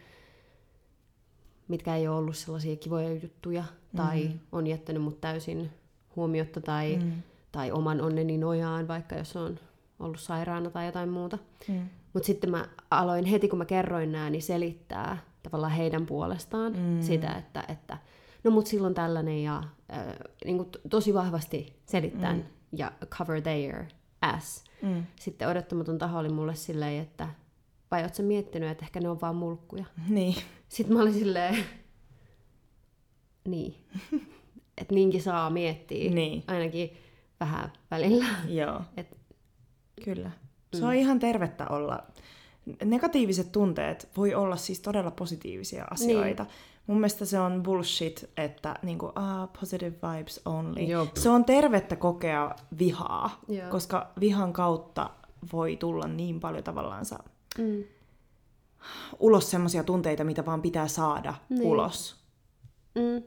[1.68, 3.64] mitkä ei ole ollut sellaisia kivoja juttuja,
[3.97, 5.70] tai on jättänyt mut täysin
[6.16, 7.12] huomiotta, tai, Mm.
[7.53, 9.59] tai oman onneni nojaan, vaikka jos on
[9.99, 11.39] ollut sairaana tai jotain muuta.
[11.68, 11.89] Mm.
[12.12, 17.03] Mutta sitten mä aloin heti, kun mä kerroin nämä, niin selittää tavallaan heidän puolestaan mm.
[17.03, 17.99] sitä, että, että
[18.47, 19.57] no mut silloin tällainen ja
[19.92, 20.07] äh,
[20.44, 22.42] niin kuin tosi vahvasti selittää mm.
[22.72, 23.84] ja cover their
[24.22, 24.64] ass.
[24.82, 25.07] Mm.
[25.20, 27.28] Sitten odottamaton taho oli mulle silleen, että
[27.90, 29.84] vai ootko sä miettinyt, että ehkä ne on vaan mulkkuja?
[30.09, 30.34] Niin.
[30.68, 31.57] Sitten mä olin silleen,
[33.49, 33.74] niin,
[34.80, 36.44] että niinkin saa miettiä, Niin.
[36.47, 36.90] ainakin
[37.40, 38.26] vähän välillä.
[38.49, 38.80] Joo.
[38.97, 39.16] Et,
[40.05, 40.30] Kyllä.
[40.74, 42.03] Se on ihan tervettä olla.
[42.84, 46.42] Negatiiviset tunteet voi olla siis todella positiivisia asioita.
[46.42, 46.53] Niin.
[46.87, 50.82] Mun mielestä se on bullshit, että niinku, ah, positive vibes only.
[50.82, 51.07] Joo.
[51.14, 53.70] Se on tervettä kokea vihaa, Joo.
[53.70, 55.11] koska vihan kautta
[55.53, 57.18] voi tulla niin paljon tavallaansa
[57.59, 57.84] mm,
[59.20, 61.59] ulos semmoisia tunteita, mitä vaan pitää saada Niin.
[61.59, 61.68] niin.
[61.68, 62.16] ulos.
[62.95, 63.22] mm.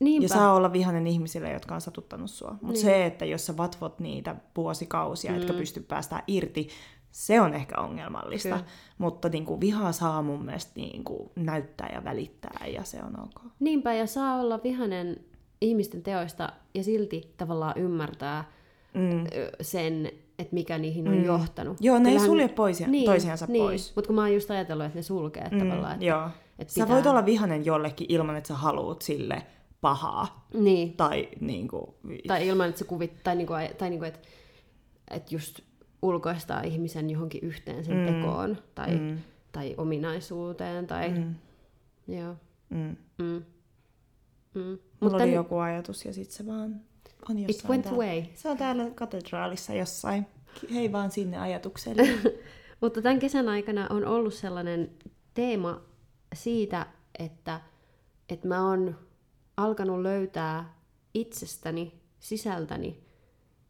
[0.00, 0.24] Niinpä.
[0.24, 2.50] Ja saa olla vihainen ihmisille, jotka on satuttanut sua.
[2.50, 2.72] Mutta Niin.
[2.72, 2.82] niin.
[2.82, 5.36] se, että jos sä vatvot niitä vuosikausia, mm.
[5.38, 6.68] etkä pysty päästään irti,
[7.16, 8.48] se on ehkä ongelmallista.
[8.48, 8.64] Kyllä.
[8.98, 13.20] Mutta niin kuin, vihaa saa mun mielestä niin kuin, näyttää ja välittää, ja se on
[13.20, 13.52] ok.
[13.60, 15.16] Niinpä, ja saa olla vihanen
[15.60, 18.44] ihmisten teoista ja silti tavallaan ymmärtää
[18.94, 19.24] Mm.
[19.60, 20.06] sen,
[20.38, 21.24] että mikä niihin on Mm.
[21.24, 21.76] johtanut.
[21.80, 23.64] Joo, ne ei Kyllähän- sulje poisia, niin, toisiansa niin.
[23.64, 23.92] pois.
[23.96, 25.92] Mutta kun mä oon just ajatellut, että ne sulkee mm, tavallaan.
[25.92, 26.28] Että, Joo.
[26.58, 29.42] että Sä voit olla vihanen jollekin ilman, että sä haluut sille
[29.80, 30.46] pahaa.
[30.54, 31.94] Niin, Tai niinku...
[32.26, 34.18] tai ilman, että se kuvit, tai, niinku, tai niinku, että,
[35.10, 35.60] että just
[36.06, 38.06] ulkoistaa ihmisen johonkin yhteen sen Mm.
[38.14, 39.18] tekoon, tai, Mm,
[39.52, 41.34] tai ominaisuuteen, tai mm,
[42.08, 42.34] joo.
[42.70, 42.96] mm.
[43.18, 43.42] Mm.
[44.54, 44.62] Mm.
[44.62, 46.80] Mulla Mutta oli joku ajatus ja sit se vaan
[47.30, 47.96] on it jossain went täällä.
[48.04, 48.22] away.
[48.34, 50.26] Se on täällä katedraalissa jossain.
[50.74, 52.02] Hei vaan sinne ajatukselle.
[52.80, 54.90] Mutta tämän kesän aikana on ollut sellainen
[55.34, 55.80] teema
[56.34, 56.86] siitä,
[57.18, 57.60] että,
[58.28, 58.98] että mä oon
[59.56, 60.74] alkanut löytää
[61.14, 63.00] itsestäni, sisältäni,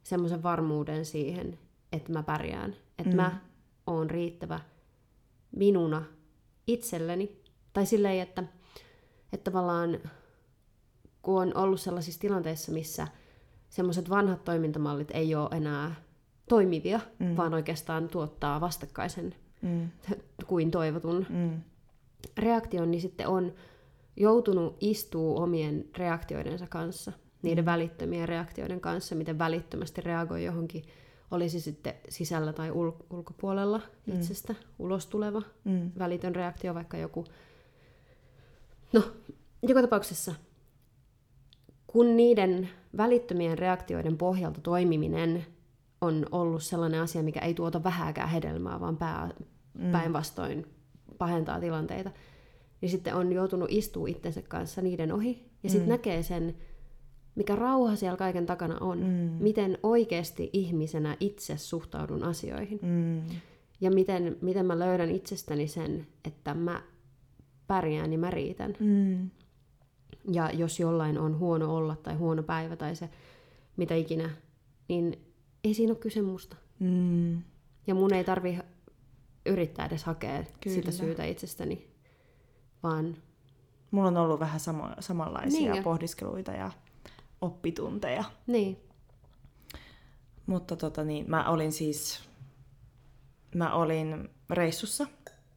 [0.03, 1.59] semmoisen varmuuden siihen,
[1.97, 2.77] että mä pärjään.
[2.99, 3.17] Että mm.
[3.17, 3.41] mä
[3.87, 4.61] oon riittävä
[5.57, 6.03] minuna
[6.67, 7.43] itselleni.
[7.73, 8.45] Tai silleen, että,
[9.33, 9.99] että tavallaan
[11.23, 13.09] kun on ollut sellaisissa tilanteissa, missä
[13.69, 15.95] semmoiset vanhat toimintamallit ei ole enää
[16.49, 17.37] toimivia, mm.
[17.37, 19.89] vaan oikeastaan tuottaa vastakkaisen mm,
[20.47, 21.61] kuin toivotun mm,
[22.39, 23.55] reaktion, niin sitten on
[24.17, 27.67] joutunut istuu omien reaktioidensa kanssa, niiden mm.
[27.67, 30.85] välittömien reaktioiden kanssa, miten välittömästi reagoi johonkin,
[31.31, 37.25] olisi sitten sisällä tai ul- ulkopuolella itsestä ulos tuleva mm, välitön reaktio, vaikka joku...
[38.93, 39.03] No,
[39.63, 40.35] joka tapauksessa,
[41.87, 45.47] kun niiden välittömien reaktioiden pohjalta toimiminen
[46.01, 49.31] on ollut sellainen asia, mikä ei tuota vähääkään hedelmää, vaan pää,
[49.93, 50.67] päinvastoin
[51.19, 52.11] pahentaa tilanteita,
[52.81, 56.57] niin sitten on joutunut istua itsensä kanssa niiden ohi, ja sitten näkee sen,
[57.37, 59.05] mikä rauha siellä kaiken takana on, Mm.
[59.41, 62.79] miten oikeasti ihmisenä itse suhtaudun asioihin.
[62.83, 63.23] mm,
[63.81, 66.83] Ja miten, miten mä löydän itsestäni sen, että mä
[67.67, 68.75] pärjään ja mä riitän.
[68.81, 69.31] mm,
[70.33, 73.09] Ja jos jollain on huono olla tai huono päivä tai se
[73.77, 74.31] mitä ikinä,
[74.89, 75.19] niin
[75.65, 76.57] ei siinä ole kyse musta.
[76.79, 77.43] mm.
[77.87, 78.59] Ja mun ei tarvi
[79.47, 80.75] yrittää edes hakea Kyllä.
[80.75, 81.87] sitä syytä itsestäni,
[82.83, 83.17] vaan
[83.91, 85.83] Mulla on ollut vähän samo, samanlaisia Niinkö?
[85.83, 86.71] pohdiskeluita ja
[87.41, 88.25] oppitunteja.
[88.47, 88.77] niin,
[90.47, 92.21] Mutta tota niin, mä olin siis,
[93.55, 95.07] mä olin reissussa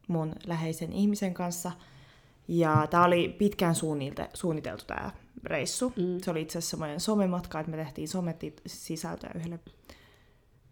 [0.08, 1.72] mun läheisen ihmisen kanssa.
[2.48, 5.10] Ja tää oli pitkään suunnite, suunniteltu tää
[5.44, 5.92] reissu.
[5.96, 6.18] Mm.
[6.22, 9.60] Se oli itse asiassa semmoinen somematka, että me tehtiin sometit-sisältöä yhdelle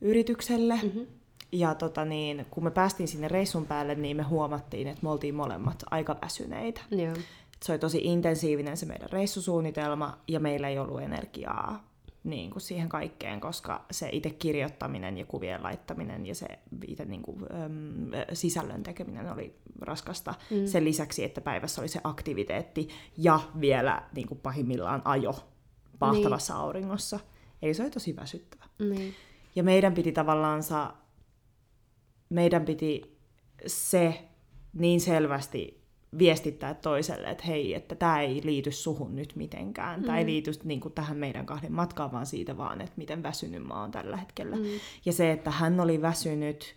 [0.01, 0.81] yritykselle.
[0.83, 1.07] Mm-hmm.
[1.53, 5.35] Ja tota niin, kun me päästiin sinne reissun päälle, niin me huomattiin, että me oltiin
[5.35, 6.81] molemmat aika väsyneitä.
[6.91, 7.15] joo,
[7.65, 11.89] Se oli tosi intensiivinen se meidän reissusuunnitelma ja meillä ei ollut energiaa
[12.25, 16.47] niin kuin siihen kaikkeen, koska se itse kirjoittaminen ja kuvien laittaminen ja se
[16.87, 20.35] itse niin kuin, äm, sisällön tekeminen oli raskasta.
[20.51, 20.67] Mm.
[20.67, 25.35] Sen lisäksi, että päivässä oli se aktiviteetti ja vielä niin kuin pahimmillaan ajo
[25.99, 26.61] pahtavassa niin.
[26.61, 27.21] auringossa.
[27.63, 28.65] Eli se oli tosi väsyttävä.
[28.79, 29.15] niin,
[29.55, 30.95] Ja meidän piti tavallaansa,
[32.29, 33.19] meidän piti
[33.67, 34.29] se
[34.73, 35.78] niin selvästi
[36.19, 40.01] viestittää toiselle, että hei, että tämä ei liity suhun nyt mitenkään.
[40.01, 40.07] Mm.
[40.07, 43.67] Tämä ei liity niin kuin, tähän meidän kahden matkaan, vaan siitä vaan, että miten väsynyt
[43.67, 44.57] mä oon tällä hetkellä.
[44.57, 44.65] Mm.
[45.05, 46.77] Ja se, että hän oli väsynyt,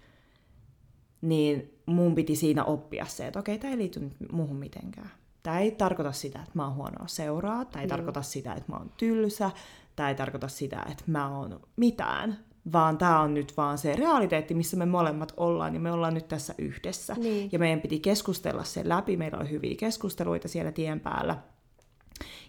[1.21, 5.11] niin mun piti siinä oppia se, että okei, tämä ei liity nyt muuhun mitenkään.
[5.43, 7.97] Tämä ei tarkoita sitä, että mä oon huonoa seuraa, tämä ei Joo.
[7.97, 9.51] tarkoita sitä, että mä oon tylsä,
[9.95, 12.37] tämä ei tarkoita sitä, että mä oon mitään,
[12.73, 16.27] vaan tämä on nyt vaan se realiteetti, missä me molemmat ollaan, ja me ollaan nyt
[16.27, 17.13] tässä yhdessä.
[17.13, 17.49] Niin.
[17.51, 21.37] Ja meidän piti keskustella sen läpi, meillä oli hyviä keskusteluita siellä tien päällä.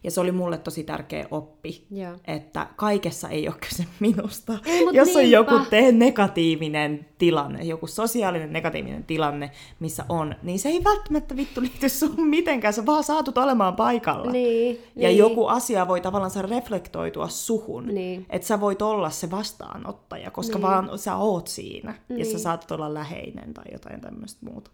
[0.04, 2.12] Ja se oli mulle tosi tärkeä oppi, joo.
[2.26, 4.58] että kaikessa ei ole kyse minusta.
[4.66, 5.36] Ei, Jos on niinpä.
[5.36, 9.50] joku te- negatiivinen tilanne, joku sosiaalinen negatiivinen tilanne,
[9.80, 14.32] missä on, niin se ei välttämättä vittu liity sun mitenkään, sä vaan saatut olemaan paikalla.
[14.32, 15.18] Niin, Ja niin.
[15.18, 17.86] joku asia voi tavallaan reflektoitua suhun.
[17.86, 18.26] Niin.
[18.30, 20.62] Että sä voit olla se vastaanottaja, koska niin.
[20.62, 21.94] vaan sä oot siinä.
[22.08, 22.18] Niin.
[22.18, 22.40] Ja sä Niin.
[22.40, 24.70] saatat olla läheinen tai jotain tämmöistä muuta.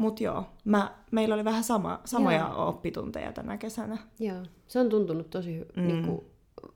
[0.00, 2.68] Mut joo, mä, meillä oli vähän sama, samoja Joo.
[2.68, 3.98] oppitunteja tänä kesänä.
[4.18, 5.86] Joo, se on tuntunut tosi mm.
[5.86, 6.24] niinku,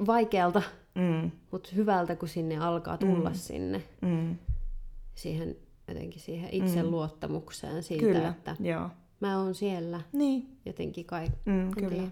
[0.06, 0.62] vaikealta,
[0.94, 3.34] Mm, mutta hyvältä, kun sinne alkaa tulla Mm.
[3.34, 4.36] sinne mm,
[5.14, 5.56] siihen
[5.88, 8.88] jotenkin siihen itseluottamukseen siitä, kyllä, että joo.
[9.20, 11.26] mä oon siellä Niin, jotenkin kai.
[11.44, 11.88] mm, kyllä.
[11.88, 12.08] tiedä.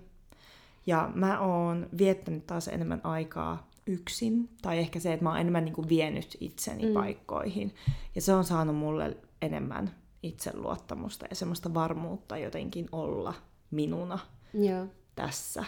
[0.86, 5.64] Ja mä oon viettänyt taas enemmän aikaa yksin, tai ehkä se, että mä oon enemmän
[5.64, 6.92] niin kuin vienyt itseni mm.
[6.92, 7.74] paikkoihin.
[8.14, 9.90] Ja se on saanut mulle enemmän
[10.22, 13.34] itseluottamusta ja semmoista varmuutta jotenkin olla
[13.70, 14.18] minuna
[14.54, 14.86] Joo.
[15.14, 15.64] tässä.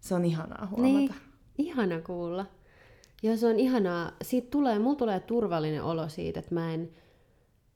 [0.00, 0.98] Se on ihanaa huomata.
[0.98, 1.14] Niin,
[1.58, 2.46] ihana kuulla.
[3.22, 4.12] Joo, se on ihanaa.
[4.22, 6.90] Siitä tulee, mulla tulee turvallinen olo siitä, että mä en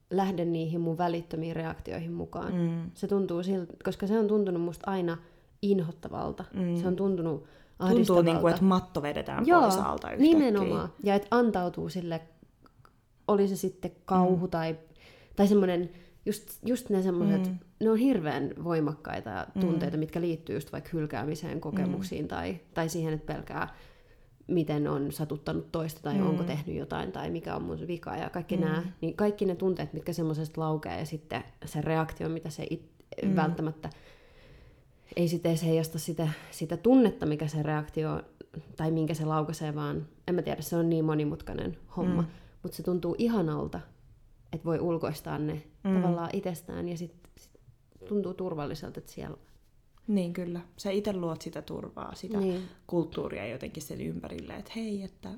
[0.09, 2.53] lähde niihin mun välittömiin reaktioihin mukaan.
[2.53, 2.91] Mm.
[2.93, 5.17] Se tuntuu siltä, koska se on tuntunut musta aina
[5.61, 6.45] inhottavalta.
[6.53, 6.75] Mm.
[6.75, 7.47] Se on tuntunut
[7.89, 10.39] Tuntuu niin kuin, että matto vedetään Joo, pois alta yhtäkkiä.
[10.39, 10.89] nimenomaan.
[11.03, 12.21] Ja että antautuu sille,
[13.27, 14.49] oli se sitten kauhu mm.
[14.49, 14.77] tai,
[15.37, 15.89] tai semmoinen,
[16.25, 17.57] just, just ne semmoiset, mm.
[17.79, 19.99] ne on hirveän voimakkaita tunteita, mm.
[19.99, 22.27] mitkä liittyy just vaikka hylkäämiseen, kokemuksiin mm.
[22.27, 23.67] tai, tai siihen, että pelkää
[24.47, 26.27] miten on satuttanut toista tai mm.
[26.27, 28.63] onko tehnyt jotain tai mikä on mun vika ja kaikki mm.
[28.63, 32.91] nämä, niin kaikki ne tunteet, mitkä semmoisesta laukeaa ja sitten se reaktio, mitä se it,
[33.23, 33.35] mm.
[33.35, 33.89] välttämättä
[35.15, 38.21] ei sitten edes heijasta sitä, sitä tunnetta, mikä se reaktio
[38.75, 42.27] tai minkä se laukaisee, vaan en mä tiedä, se on niin monimutkainen homma, mm.
[42.63, 43.79] mutta se tuntuu ihanalta,
[44.53, 45.93] että voi ulkoistaa ne mm.
[45.93, 47.59] tavallaan itsestään ja sitten sit
[48.09, 49.37] tuntuu turvalliselta, että siellä
[50.07, 50.61] Niin kyllä.
[50.77, 52.61] Sä itse luot sitä turvaa, sitä Niin.
[52.87, 55.29] kulttuuria jotenkin sen ympärille, että hei, että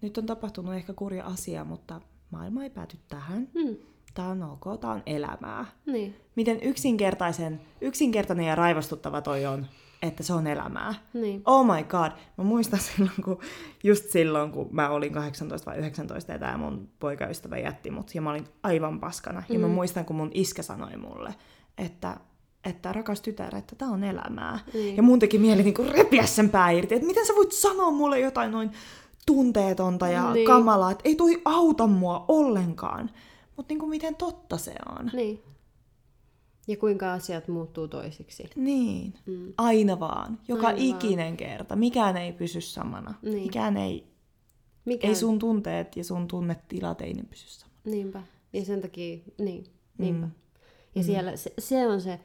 [0.00, 3.48] nyt on tapahtunut ehkä kurja asia, mutta maailma ei pääty tähän.
[3.58, 3.76] Hmm.
[4.14, 5.66] Tämä on ok, tämä on elämää.
[5.86, 9.66] Niin, Miten yksinkertaisen, yksinkertainen ja raivostuttava toi on,
[10.02, 10.94] että se on elämää.
[11.14, 13.38] niin, Oh my god, mä muistan silloin, kun,
[13.84, 18.22] just silloin, kun mä olin 18 vai 19 ja tää mun poikaystävä jätti mut ja
[18.22, 19.40] mä olin aivan paskana.
[19.48, 19.54] Mm.
[19.54, 21.34] Ja mä muistan, kun mun iskä sanoi mulle,
[21.78, 22.16] että,
[22.64, 24.58] että rakas tytär, että tää on elämää.
[24.74, 24.96] Niin.
[24.96, 28.20] Ja mun teki mieli niinku repiä sen pää irti, että miten sä voit sanoa mulle
[28.20, 28.70] jotain noin
[29.26, 30.32] tunteetonta ja Niin.
[30.34, 30.46] niin.
[30.46, 33.10] kamalaa, että ei toi auta mua ollenkaan.
[33.56, 35.10] Mutta niinku miten totta se on.
[35.12, 35.42] niin.
[36.70, 38.50] Ja kuinka asiat muuttuu toisiksi.
[38.56, 39.52] Niin, mm.
[39.58, 40.38] aina vaan.
[40.48, 40.96] Joka Aina Aina vaan.
[41.02, 41.76] ikinen kerta.
[41.76, 43.14] Mikään ei pysy samana.
[43.22, 43.42] Niin.
[43.42, 44.06] Mikään ei,
[44.84, 47.80] Mikä ei sun tunteet ja sun tunnetilat ei ne pysy samana.
[47.84, 48.22] Niinpä.
[48.52, 49.64] Ja sen takia, niin,
[49.98, 50.26] niinpä.
[50.26, 50.32] Mm.
[50.94, 52.20] Ja siellä, se, se on se,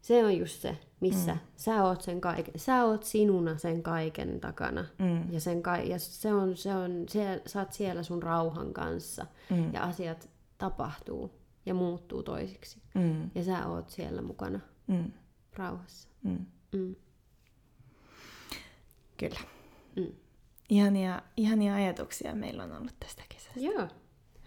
[0.00, 1.40] se on just se, missä mm.
[1.56, 4.84] sä oot sen kaiken, sä oot sinuna sen kaiken takana.
[4.98, 5.32] Mm.
[5.32, 9.26] Ja, sen ka- ja se on, se on, se, sä oot siellä sun rauhan kanssa.
[9.50, 9.74] Mm.
[9.74, 10.28] Ja asiat
[10.58, 11.30] tapahtuu
[11.66, 12.78] ja muuttuu toisiksi.
[12.94, 13.30] Mm.
[13.34, 15.12] Ja sä oot siellä mukana Mm.
[15.56, 16.08] rauhassa.
[16.22, 16.46] Mm.
[16.72, 16.94] Mm.
[19.16, 19.40] Kyllä.
[19.96, 20.12] Mm.
[20.68, 23.60] Ihania, ihania ajatuksia meillä on ollut tästä kesästä.
[23.60, 23.88] Joo,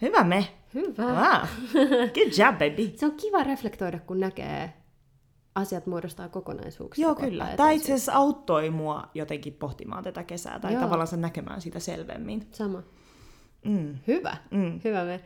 [0.02, 0.48] Hyvä me!
[0.74, 1.04] hyvä.
[1.04, 1.48] Wow.
[2.14, 2.98] Good job, baby!
[2.98, 4.74] Se on kiva reflektoida, kun näkee
[5.56, 7.02] asiat muodostaa kokonaisuuksia.
[7.04, 7.50] Joo, kyllä.
[7.52, 10.82] eteen itse asiassa auttoi mua jotenkin pohtimaan tätä kesää tai Joo.
[10.82, 12.48] tavallaan sen näkemään sitä selvemmin.
[12.52, 12.84] Sama.
[13.66, 13.98] Mm.
[14.08, 14.38] Hyvä.
[14.52, 14.80] Mm.
[14.84, 15.06] Hyvä.
[15.06, 15.22] Me,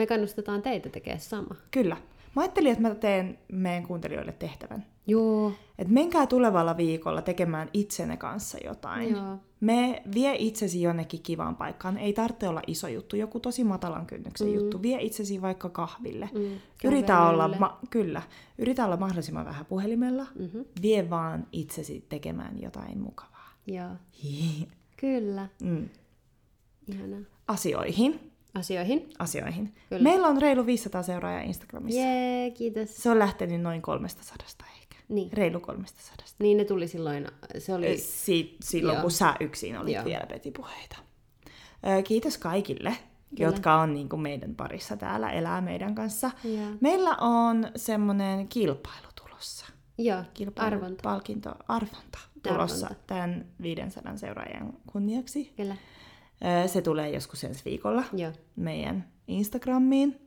[0.00, 1.54] me kannustetaan teitä tekemään sama.
[1.70, 1.96] Kyllä.
[2.36, 4.86] Mä ajattelin, että mä teen meidän kuuntelijoille tehtävän.
[5.06, 5.52] Joo.
[5.78, 9.10] Että menkää tulevalla viikolla tekemään itsenne kanssa jotain.
[9.10, 9.38] Joo.
[9.60, 11.98] Me vie itsesi jonnekin kivaan paikkaan.
[11.98, 14.54] Ei tarvitse olla iso juttu, joku tosi matalan kynnyksen mm.
[14.54, 14.82] juttu.
[14.82, 16.30] Vie itsesi vaikka kahville.
[16.34, 16.58] Mm.
[16.84, 18.22] Yritä olla, ma- kyllä,
[18.58, 20.26] yritä olla mahdollisimman vähän puhelimella.
[20.38, 20.60] Mhm.
[20.82, 23.52] Vie vaan itsesi tekemään jotain mukavaa.
[23.66, 23.90] Joo.
[24.96, 25.48] Kyllä.
[25.62, 25.88] mm.
[26.86, 27.20] Ihanaa.
[27.48, 28.29] Asioihin.
[28.54, 29.08] Asioihin.
[29.18, 29.74] Asioihin.
[29.88, 30.02] Kyllä.
[30.02, 32.00] Meillä on reilu 500 seuraajaa Instagramissa.
[32.00, 32.96] Jee, kiitos.
[32.96, 34.24] Se on lähtenyt noin 300
[34.80, 34.96] ehkä.
[35.08, 35.32] Niin.
[35.32, 36.26] Reilu 300.
[36.38, 37.26] Niin ne tuli silloin,
[37.58, 37.98] se oli...
[37.98, 39.02] Si- silloin, Joo.
[39.02, 40.04] kun sä yksin olit Joo.
[40.04, 40.96] vielä petipuheita.
[41.98, 42.90] Ö, Kiitos kaikille,
[43.36, 43.50] Kyllä.
[43.50, 46.30] jotka on niin kuin meidän parissa täällä, elää meidän kanssa.
[46.44, 46.66] Joo.
[46.80, 49.66] Meillä on semmoinen kilpailu tulossa.
[49.98, 51.02] Joo, Kilpailu, arvonta.
[51.02, 53.04] palkinto, arvonta tulossa Arvonta.
[53.06, 55.52] tämän 500 seuraajan kunniaksi.
[55.56, 55.76] Kyllä.
[56.66, 58.32] Se tulee joskus ensi viikolla Joo.
[58.56, 60.20] meidän Instagramiin.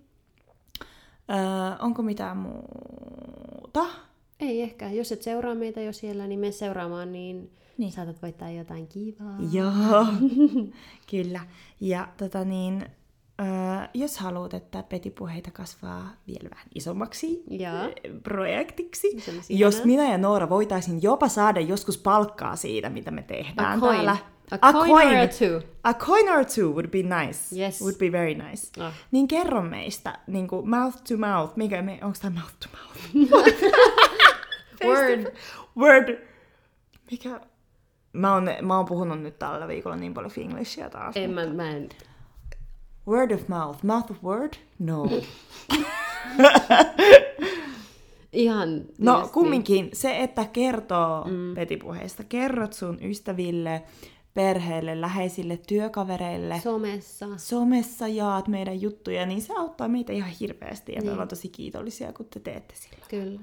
[1.80, 3.86] Onko mitään muuta?
[4.40, 4.90] Ei ehkä.
[4.90, 7.92] Jos et seuraa meitä jo siellä, niin mene seuraamaan, niin, niin.
[7.92, 9.38] Saatat voittaa jotain kivaa.
[9.52, 10.06] Joo,
[11.12, 11.40] kyllä.
[11.80, 12.86] Ja tota niin,
[13.94, 17.94] jos haluat, että petipuheita kasvaa vielä vähän isommaksi ö,
[18.24, 19.08] projektiksi,
[19.50, 24.18] jos minä ja Noora voitaisiin jopa saada joskus palkkaa siitä, mitä me tehdään täällä.
[24.62, 25.62] A coin or a two.
[25.84, 27.56] A coin or two would be nice.
[27.56, 27.82] Yes.
[27.82, 28.68] Would be very nice.
[28.80, 28.94] Ah.
[29.12, 33.64] Niin kerro meistä, niin kuin mouth to mouth, mikä me, onko tämä mouth to mouth?
[34.88, 35.36] Word.
[35.78, 36.28] Word.
[37.12, 37.42] Mikä?
[38.14, 41.18] Mä oon, mä oon puhunut nyt tällä viikolla niin paljon finglishia taas.
[41.18, 41.90] En, mutta- mä, mä en.
[43.08, 43.84] Word of mouth.
[43.84, 44.54] Mouth of word?
[44.80, 45.10] No.
[48.34, 48.82] Ihan.
[48.98, 51.56] No just kumminkin se, että kertoo mm.
[51.56, 53.84] petipuheista, kerrot sun ystäville,
[54.34, 56.60] perheelle, läheisille, työkavereille.
[56.64, 57.28] Somessa.
[57.38, 61.12] somessa jaat meidän juttuja, niin se auttaa meitä ihan hirveästi ja me Niin.
[61.12, 63.06] ollaan tosi kiitollisia, kun te teette sillä.
[63.10, 63.40] Kyllä.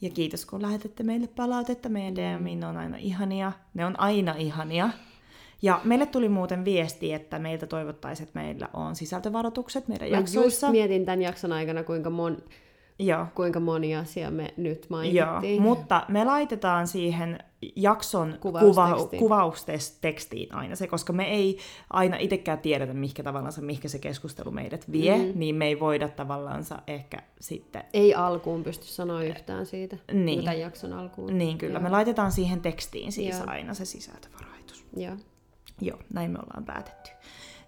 [0.00, 1.88] Ja kiitos, kun lähetätte meille palautetta.
[1.88, 3.52] Meidän DMiin ne on aina ihania.
[3.74, 4.90] Ne on aina ihania.
[5.62, 10.70] Ja meille tuli muuten viesti, että meiltä toivottaisiin, että meillä on sisältövaroitukset meidän Mä jaksoissa.
[10.70, 12.36] mietin tämän jakson aikana, kuinka mon,
[12.98, 13.26] Joo.
[13.34, 15.62] kuinka moni asia me nyt Joo, mainittiin.
[15.62, 17.38] mutta me laitetaan siihen
[17.76, 19.18] jakson Kuvaustekstiin.
[19.20, 21.58] kuva, kuvaustekstiin aina se, koska me ei
[21.90, 25.32] aina itsekään tiedetä, mihinkä tavallaan mihinkä se keskustelu meidät vie, Mm.
[25.34, 27.84] niin me ei voida tavallaan ehkä sitten...
[27.92, 30.38] Ei alkuun pysty sanoa yhtään siitä, Niin.
[30.38, 31.38] mitä jakson alkuun.
[31.38, 31.82] Niin kyllä, Joo.
[31.82, 33.44] me laitetaan siihen tekstiin siis Joo.
[33.46, 34.84] aina se sisältövaroitus.
[34.96, 35.16] Joo.
[35.80, 37.10] Joo, näin me ollaan päätetty.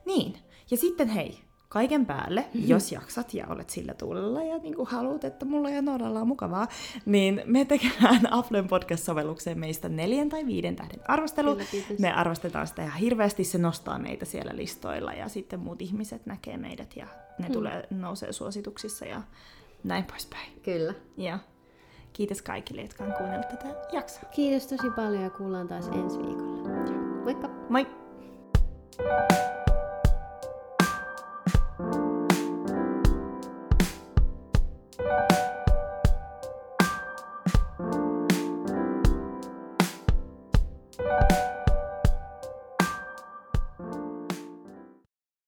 [0.06, 0.36] Niin,
[0.70, 1.38] ja sitten hei,
[1.74, 5.82] kaiken päälle, jos jaksat ja olet sillä tuulella ja niin kuin haluat, että mulla ja
[5.82, 6.68] Noralla on mukavaa,
[7.06, 11.50] niin me tekemään Applen podcast-sovellukseen meistä neljän tai viiden tähden arvostelu.
[11.52, 11.98] Kyllä, kiitos.
[11.98, 16.56] Me arvostetaan sitä ihan hirveästi, se nostaa meitä siellä listoilla ja sitten muut ihmiset näkee
[16.56, 17.06] meidät ja
[17.38, 17.52] ne Hmm.
[17.52, 19.22] tulee, nousee suosituksissa ja
[19.84, 20.52] näin poispäin.
[20.62, 20.94] Kyllä.
[21.16, 21.38] Ja
[22.12, 24.28] kiitos kaikille, jotka on kuunnellut tätä jaksoa.
[24.30, 26.68] Kiitos tosi paljon ja kuullaan taas ensi viikolla.
[27.24, 27.48] Moikka!
[27.68, 27.86] Moi!
[34.98, 35.43] Bye.